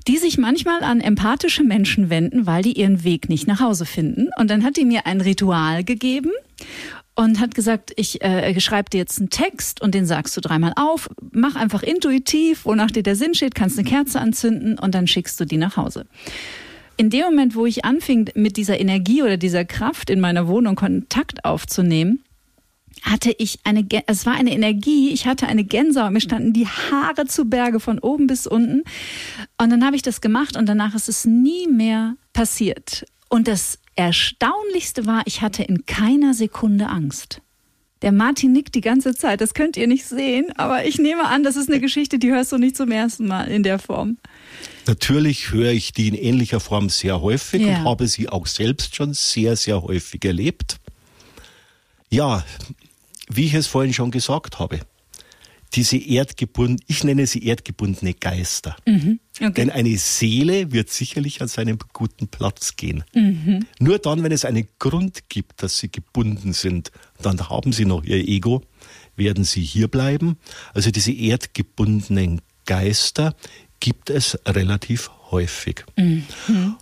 [0.08, 4.30] die sich manchmal an empathische Menschen wenden, weil die ihren Weg nicht nach Hause finden.
[4.38, 6.32] Und dann hat die mir ein Ritual gegeben
[7.16, 10.74] und hat gesagt, ich äh, schreibe dir jetzt einen Text und den sagst du dreimal
[10.76, 11.10] auf.
[11.32, 15.40] Mach einfach intuitiv, wonach dir der Sinn steht, kannst eine Kerze anzünden und dann schickst
[15.40, 16.06] du die nach Hause.
[16.98, 20.76] In dem Moment, wo ich anfing, mit dieser Energie oder dieser Kraft in meiner Wohnung
[20.76, 22.24] Kontakt aufzunehmen,
[23.02, 27.26] hatte ich eine, es war eine Energie, ich hatte eine Gänsehaut, mir standen die Haare
[27.26, 28.84] zu Berge von oben bis unten.
[29.58, 33.06] Und dann habe ich das gemacht und danach ist es nie mehr passiert.
[33.30, 37.42] Und das Erstaunlichste war, ich hatte in keiner Sekunde Angst.
[38.02, 41.44] Der Martin nickt die ganze Zeit, das könnt ihr nicht sehen, aber ich nehme an,
[41.44, 44.18] das ist eine Geschichte, die hörst du nicht zum ersten Mal in der Form.
[44.88, 47.70] Natürlich höre ich die in ähnlicher Form sehr häufig ja.
[47.70, 50.78] und habe sie auch selbst schon sehr, sehr häufig erlebt.
[52.10, 52.44] Ja,
[53.30, 54.82] wie ich es vorhin schon gesagt habe,
[55.74, 58.76] diese erdgebundenen, ich nenne sie erdgebundene Geister.
[58.86, 59.54] Mhm, okay.
[59.54, 63.04] Denn eine Seele wird sicherlich an seinen guten Platz gehen.
[63.14, 63.66] Mhm.
[63.80, 66.92] Nur dann, wenn es einen Grund gibt, dass sie gebunden sind,
[67.22, 68.64] dann haben sie noch ihr Ego,
[69.16, 70.38] werden sie hier bleiben.
[70.74, 73.36] Also diese erdgebundenen Geister
[73.82, 75.84] gibt es relativ häufig.
[75.98, 76.26] Mhm.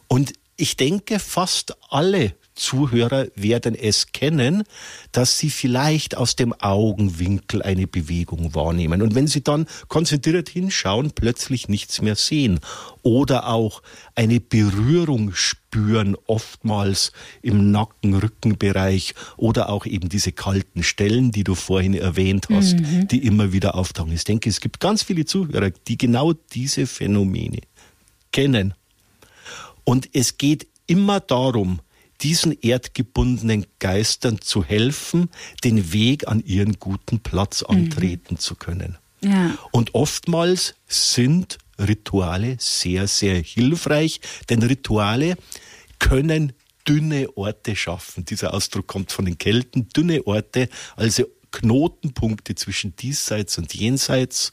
[0.08, 4.64] Und ich denke, fast alle Zuhörer werden es kennen,
[5.12, 9.02] dass sie vielleicht aus dem Augenwinkel eine Bewegung wahrnehmen.
[9.02, 12.60] Und wenn sie dann konzentriert hinschauen, plötzlich nichts mehr sehen.
[13.02, 13.82] Oder auch
[14.14, 21.94] eine Berührung spüren, oftmals im Nacken-Rückenbereich oder auch eben diese kalten Stellen, die du vorhin
[21.94, 23.08] erwähnt hast, mhm.
[23.08, 24.12] die immer wieder auftauchen.
[24.12, 27.62] Ich denke, es gibt ganz viele Zuhörer, die genau diese Phänomene
[28.32, 28.74] kennen.
[29.86, 31.80] Und es geht immer darum,
[32.22, 35.30] diesen erdgebundenen Geistern zu helfen,
[35.64, 37.76] den Weg an ihren guten Platz mhm.
[37.76, 38.40] antreten mhm.
[38.40, 38.98] zu können.
[39.22, 39.58] Ja.
[39.72, 45.38] Und oftmals sind Rituale sehr, sehr hilfreich, denn Rituale
[45.98, 46.54] können
[46.88, 48.26] dünne Orte schaffen.
[48.26, 49.90] Dieser Ausdruck kommt von den Kelten.
[49.90, 54.52] Dünne Orte, also Knotenpunkte zwischen diesseits und jenseits,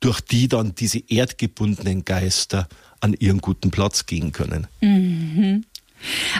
[0.00, 2.68] durch die dann diese erdgebundenen Geister
[3.00, 4.66] an ihren guten Platz gehen können.
[4.80, 5.64] Mhm.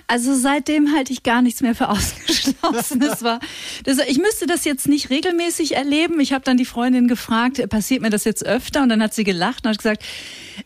[0.06, 3.00] Also seitdem halte ich gar nichts mehr für ausgeschlossen.
[3.00, 3.40] Das war,
[3.84, 6.20] das, ich müsste das jetzt nicht regelmäßig erleben.
[6.20, 8.82] Ich habe dann die Freundin gefragt, passiert mir das jetzt öfter?
[8.82, 10.02] Und dann hat sie gelacht und hat gesagt,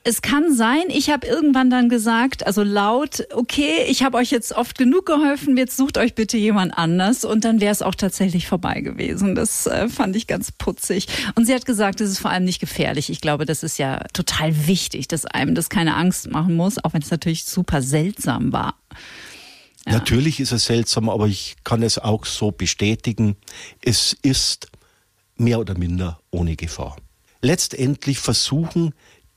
[0.04, 4.52] Es kann sein, ich habe irgendwann dann gesagt, also laut, okay, ich habe euch jetzt
[4.52, 8.46] oft genug geholfen, jetzt sucht euch bitte jemand anders und dann wäre es auch tatsächlich
[8.46, 9.34] vorbei gewesen.
[9.34, 11.06] Das äh, fand ich ganz putzig.
[11.34, 13.10] Und sie hat gesagt, es ist vor allem nicht gefährlich.
[13.10, 16.92] Ich glaube, das ist ja total wichtig, dass einem das keine Angst machen muss, auch
[16.94, 18.74] wenn es natürlich super seltsam war.
[19.86, 19.92] Ja.
[19.92, 23.36] Natürlich ist es seltsam, aber ich kann es auch so bestätigen.
[23.82, 24.68] Es ist
[25.36, 26.96] mehr oder minder ohne Gefahr.
[27.40, 28.94] Letztendlich versuchen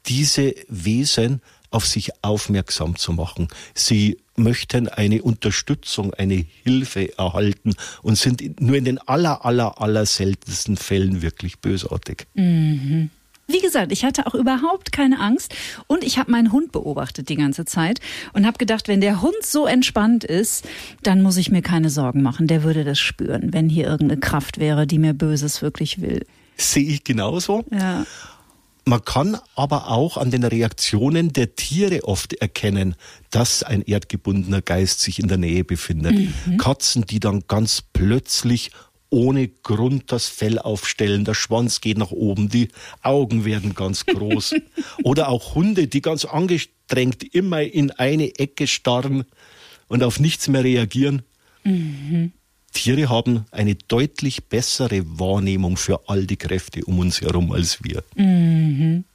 [0.08, 1.42] diese Wesen
[1.72, 3.48] auf sich aufmerksam zu machen.
[3.76, 10.06] Sie möchten eine Unterstützung, eine Hilfe erhalten und sind nur in den aller, aller, aller
[10.06, 12.26] seltensten Fällen wirklich bösartig.
[12.34, 13.12] Mhm.
[13.50, 15.56] Wie gesagt, ich hatte auch überhaupt keine Angst
[15.88, 18.00] und ich habe meinen Hund beobachtet die ganze Zeit
[18.34, 20.68] und habe gedacht, wenn der Hund so entspannt ist,
[21.02, 22.46] dann muss ich mir keine Sorgen machen.
[22.46, 26.26] Der würde das spüren, wenn hier irgendeine Kraft wäre, die mir Böses wirklich will.
[26.58, 27.66] Sehe ich genauso.
[27.72, 28.06] Ja.
[28.86, 32.96] Man kann aber auch an den Reaktionen der Tiere oft erkennen,
[33.30, 36.14] dass ein erdgebundener Geist sich in der Nähe befindet.
[36.14, 36.58] Mhm.
[36.58, 38.72] Katzen, die dann ganz plötzlich
[39.10, 42.70] ohne Grund das Fell aufstellen, der Schwanz geht nach oben, die
[43.02, 44.56] Augen werden ganz groß.
[45.04, 49.26] Oder auch Hunde, die ganz angestrengt immer in eine Ecke starren
[49.88, 51.24] und auf nichts mehr reagieren.
[51.64, 52.34] Mhm.
[52.72, 58.04] Tiere haben eine deutlich bessere Wahrnehmung für all die Kräfte um uns herum als wir.
[58.16, 59.06] Mhm.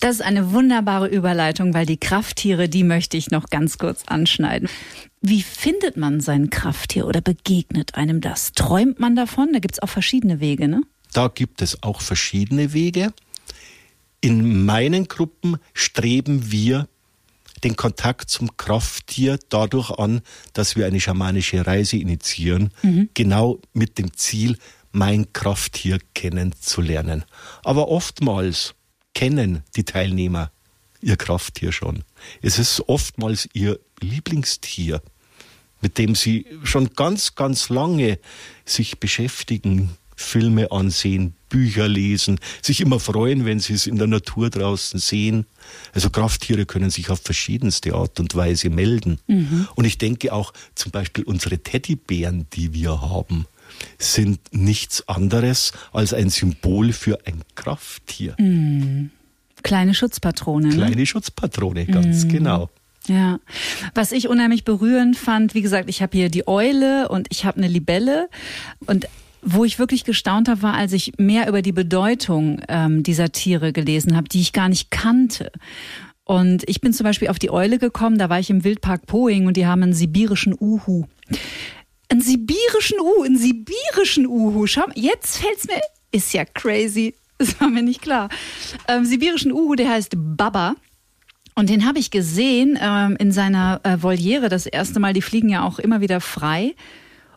[0.00, 4.68] Das ist eine wunderbare Überleitung, weil die Krafttiere, die möchte ich noch ganz kurz anschneiden.
[5.20, 8.52] Wie findet man sein Krafttier oder begegnet einem das?
[8.52, 9.52] Träumt man davon?
[9.52, 10.82] Da gibt es auch verschiedene Wege, ne?
[11.12, 13.12] Da gibt es auch verschiedene Wege.
[14.22, 16.88] In meinen Gruppen streben wir
[17.64, 20.22] den Kontakt zum Krafttier dadurch an,
[20.54, 23.10] dass wir eine schamanische Reise initiieren, mhm.
[23.12, 24.56] genau mit dem Ziel,
[24.92, 27.24] mein Krafttier kennenzulernen.
[27.62, 28.74] Aber oftmals
[29.14, 30.50] kennen die Teilnehmer
[31.02, 32.04] ihr Krafttier schon.
[32.42, 35.02] Es ist oftmals ihr Lieblingstier,
[35.80, 38.18] mit dem sie schon ganz, ganz lange
[38.64, 39.90] sich beschäftigen,
[40.20, 45.46] Filme ansehen, Bücher lesen, sich immer freuen, wenn sie es in der Natur draußen sehen.
[45.92, 49.18] Also Krafttiere können sich auf verschiedenste Art und Weise melden.
[49.26, 49.66] Mhm.
[49.74, 53.46] Und ich denke auch zum Beispiel unsere Teddybären, die wir haben,
[53.98, 58.36] sind nichts anderes als ein Symbol für ein Krafttier.
[58.38, 59.10] Mhm.
[59.62, 60.68] Kleine Schutzpatrone.
[60.68, 60.74] Ne?
[60.74, 62.28] Kleine Schutzpatrone, ganz mhm.
[62.28, 62.70] genau.
[63.06, 63.40] Ja,
[63.94, 67.58] was ich unheimlich berührend fand, wie gesagt, ich habe hier die Eule und ich habe
[67.58, 68.28] eine Libelle
[68.86, 69.08] und
[69.42, 73.72] wo ich wirklich gestaunt habe, war, als ich mehr über die Bedeutung ähm, dieser Tiere
[73.72, 75.50] gelesen habe, die ich gar nicht kannte.
[76.24, 79.46] Und ich bin zum Beispiel auf die Eule gekommen, da war ich im Wildpark Poing
[79.46, 81.06] und die haben einen sibirischen Uhu.
[82.08, 84.66] Einen sibirischen Uhu, einen sibirischen Uhu.
[84.66, 85.80] Schau, jetzt fällt's mir,
[86.12, 87.14] ist ja crazy.
[87.40, 88.28] Das war mir nicht klar.
[88.86, 90.74] Ähm, sibirischen Uhu, der heißt Baba.
[91.54, 95.14] Und den habe ich gesehen ähm, in seiner äh, Voliere das erste Mal.
[95.14, 96.74] Die fliegen ja auch immer wieder frei.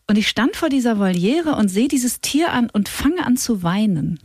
[0.06, 3.64] Und ich stand vor dieser Voliere und sehe dieses Tier an und fange an zu
[3.64, 4.20] weinen.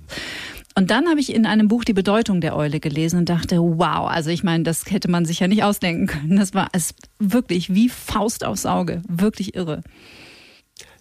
[0.74, 4.08] Und dann habe ich in einem Buch die Bedeutung der Eule gelesen und dachte, wow,
[4.08, 6.36] also ich meine, das hätte man sich ja nicht ausdenken können.
[6.36, 9.82] Das war es wirklich wie Faust aufs Auge, wirklich irre.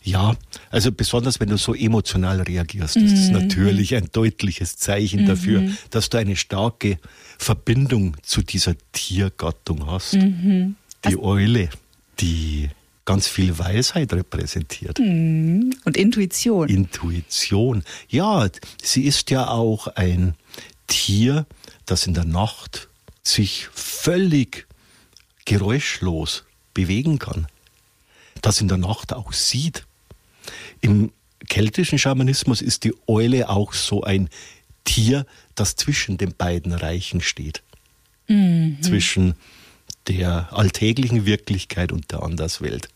[0.08, 0.38] Ja,
[0.70, 3.34] also besonders wenn du so emotional reagierst, ist es mhm.
[3.34, 5.26] natürlich ein deutliches Zeichen mhm.
[5.26, 6.98] dafür, dass du eine starke
[7.38, 10.14] Verbindung zu dieser Tiergattung hast.
[10.14, 10.78] Mhm.
[11.04, 11.70] Die also, Eule,
[12.22, 12.70] die
[13.04, 14.98] ganz viel Weisheit repräsentiert.
[14.98, 15.76] Mhm.
[15.84, 16.70] Und Intuition.
[16.70, 17.84] Intuition.
[18.08, 18.48] Ja,
[18.82, 20.36] sie ist ja auch ein
[20.88, 21.46] Tier,
[21.86, 22.88] das in der Nacht
[23.24, 24.68] sich völlig
[25.44, 27.48] geräuschlos bewegen kann.
[28.42, 29.87] Das in der Nacht auch sieht.
[30.82, 31.12] Im
[31.50, 34.30] keltischen Schamanismus ist die Eule auch so ein
[34.84, 35.26] Tier,
[35.56, 37.62] das zwischen den beiden Reichen steht.
[38.28, 38.78] Mhm.
[38.82, 39.36] Zwischen
[40.08, 42.90] der alltäglichen Wirklichkeit und der Anderswelt.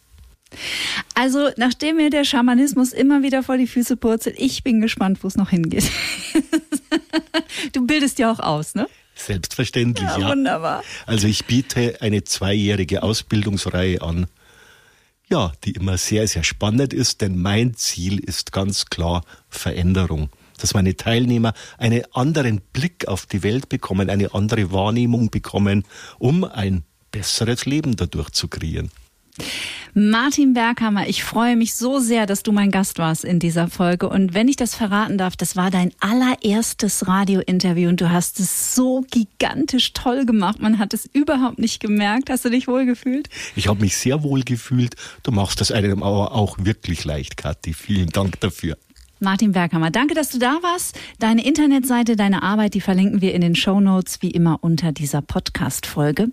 [1.13, 5.27] Also, nachdem mir der Schamanismus immer wieder vor die Füße purzelt, ich bin gespannt, wo
[5.27, 5.89] es noch hingeht.
[7.73, 8.87] du bildest ja auch aus, ne?
[9.15, 10.29] Selbstverständlich, ja, ja.
[10.29, 10.83] Wunderbar.
[11.05, 14.27] Also ich biete eine zweijährige Ausbildungsreihe an,
[15.31, 20.29] ja, die immer sehr, sehr spannend ist, denn mein Ziel ist ganz klar Veränderung.
[20.59, 25.85] Dass meine Teilnehmer einen anderen Blick auf die Welt bekommen, eine andere Wahrnehmung bekommen,
[26.19, 28.91] um ein besseres Leben dadurch zu kreieren.
[29.93, 34.07] Martin Berghammer, ich freue mich so sehr, dass du mein Gast warst in dieser Folge.
[34.07, 38.73] Und wenn ich das verraten darf, das war dein allererstes Radiointerview und du hast es
[38.73, 40.61] so gigantisch toll gemacht.
[40.61, 42.29] Man hat es überhaupt nicht gemerkt.
[42.29, 43.27] Hast du dich wohl gefühlt?
[43.57, 44.95] Ich habe mich sehr wohl gefühlt.
[45.23, 47.73] Du machst das einem aber auch wirklich leicht, Kathi.
[47.73, 48.77] Vielen Dank dafür.
[49.23, 50.97] Martin Berghammer, danke, dass du da warst.
[51.19, 55.21] Deine Internetseite, deine Arbeit, die verlinken wir in den Show Notes wie immer unter dieser
[55.21, 56.29] Podcast-Folge.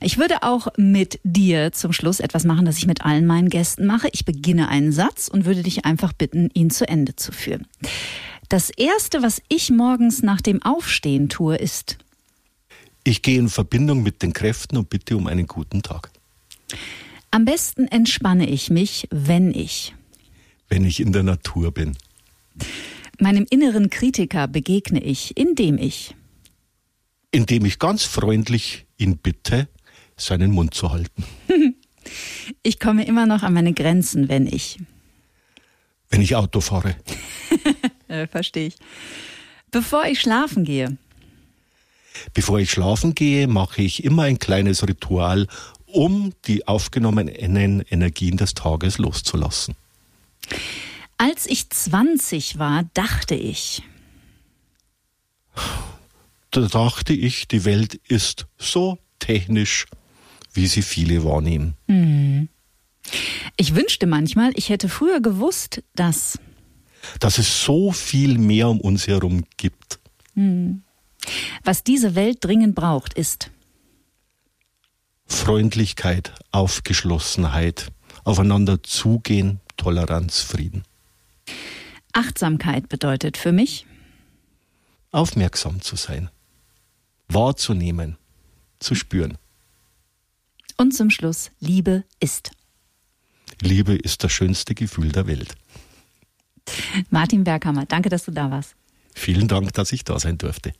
[0.00, 3.86] Ich würde auch mit dir zum Schluss etwas machen, das ich mit allen meinen Gästen
[3.86, 4.08] mache.
[4.12, 7.66] Ich beginne einen Satz und würde dich einfach bitten, ihn zu Ende zu führen.
[8.48, 11.98] Das erste, was ich morgens nach dem Aufstehen tue, ist.
[13.02, 16.12] Ich gehe in Verbindung mit den Kräften und bitte um einen guten Tag.
[17.32, 19.96] Am besten entspanne ich mich, wenn ich.
[20.68, 21.96] Wenn ich in der Natur bin.
[23.18, 26.14] Meinem inneren Kritiker begegne ich, indem ich.
[27.30, 29.68] Indem ich ganz freundlich ihn bitte,
[30.16, 31.24] seinen Mund zu halten.
[32.62, 34.78] ich komme immer noch an meine Grenzen, wenn ich.
[36.10, 36.96] Wenn ich Auto fahre.
[38.30, 38.76] Verstehe ich.
[39.70, 40.96] Bevor ich schlafen gehe.
[42.34, 45.46] Bevor ich schlafen gehe, mache ich immer ein kleines Ritual,
[45.86, 49.74] um die aufgenommenen Energien des Tages loszulassen.
[51.18, 53.82] Als ich 20 war, dachte ich.
[56.52, 59.86] Da dachte ich, die Welt ist so technisch,
[60.52, 61.74] wie sie viele wahrnehmen.
[61.88, 62.48] Hm.
[63.56, 66.38] Ich wünschte manchmal, ich hätte früher gewusst, dass.
[67.20, 69.98] Dass es so viel mehr um uns herum gibt.
[70.34, 70.82] Hm.
[71.64, 73.50] Was diese Welt dringend braucht, ist
[75.26, 77.90] Freundlichkeit, Aufgeschlossenheit,
[78.24, 80.84] aufeinander zugehen, Toleranz, Frieden.
[82.18, 83.86] Achtsamkeit bedeutet für mich
[85.12, 86.30] aufmerksam zu sein,
[87.28, 88.18] wahrzunehmen,
[88.80, 89.38] zu spüren.
[90.76, 92.50] Und zum Schluss, Liebe ist.
[93.60, 95.54] Liebe ist das schönste Gefühl der Welt.
[97.08, 98.74] Martin Berghammer, danke, dass du da warst.
[99.14, 100.74] Vielen Dank, dass ich da sein durfte.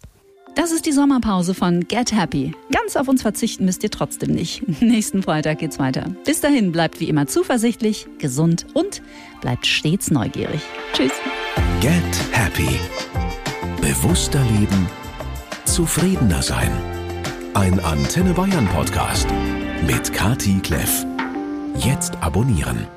[0.58, 2.52] Das ist die Sommerpause von Get Happy.
[2.72, 4.66] Ganz auf uns verzichten müsst ihr trotzdem nicht.
[4.82, 6.06] Nächsten Freitag geht's weiter.
[6.24, 9.00] Bis dahin bleibt wie immer zuversichtlich, gesund und
[9.40, 10.60] bleibt stets neugierig.
[10.94, 11.12] Tschüss.
[11.80, 12.02] Get
[12.32, 12.68] Happy.
[13.80, 14.88] Bewusster leben,
[15.64, 16.72] zufriedener sein.
[17.54, 19.28] Ein Antenne Bayern Podcast
[19.86, 21.06] mit Kati Kleff.
[21.76, 22.88] Jetzt abonnieren.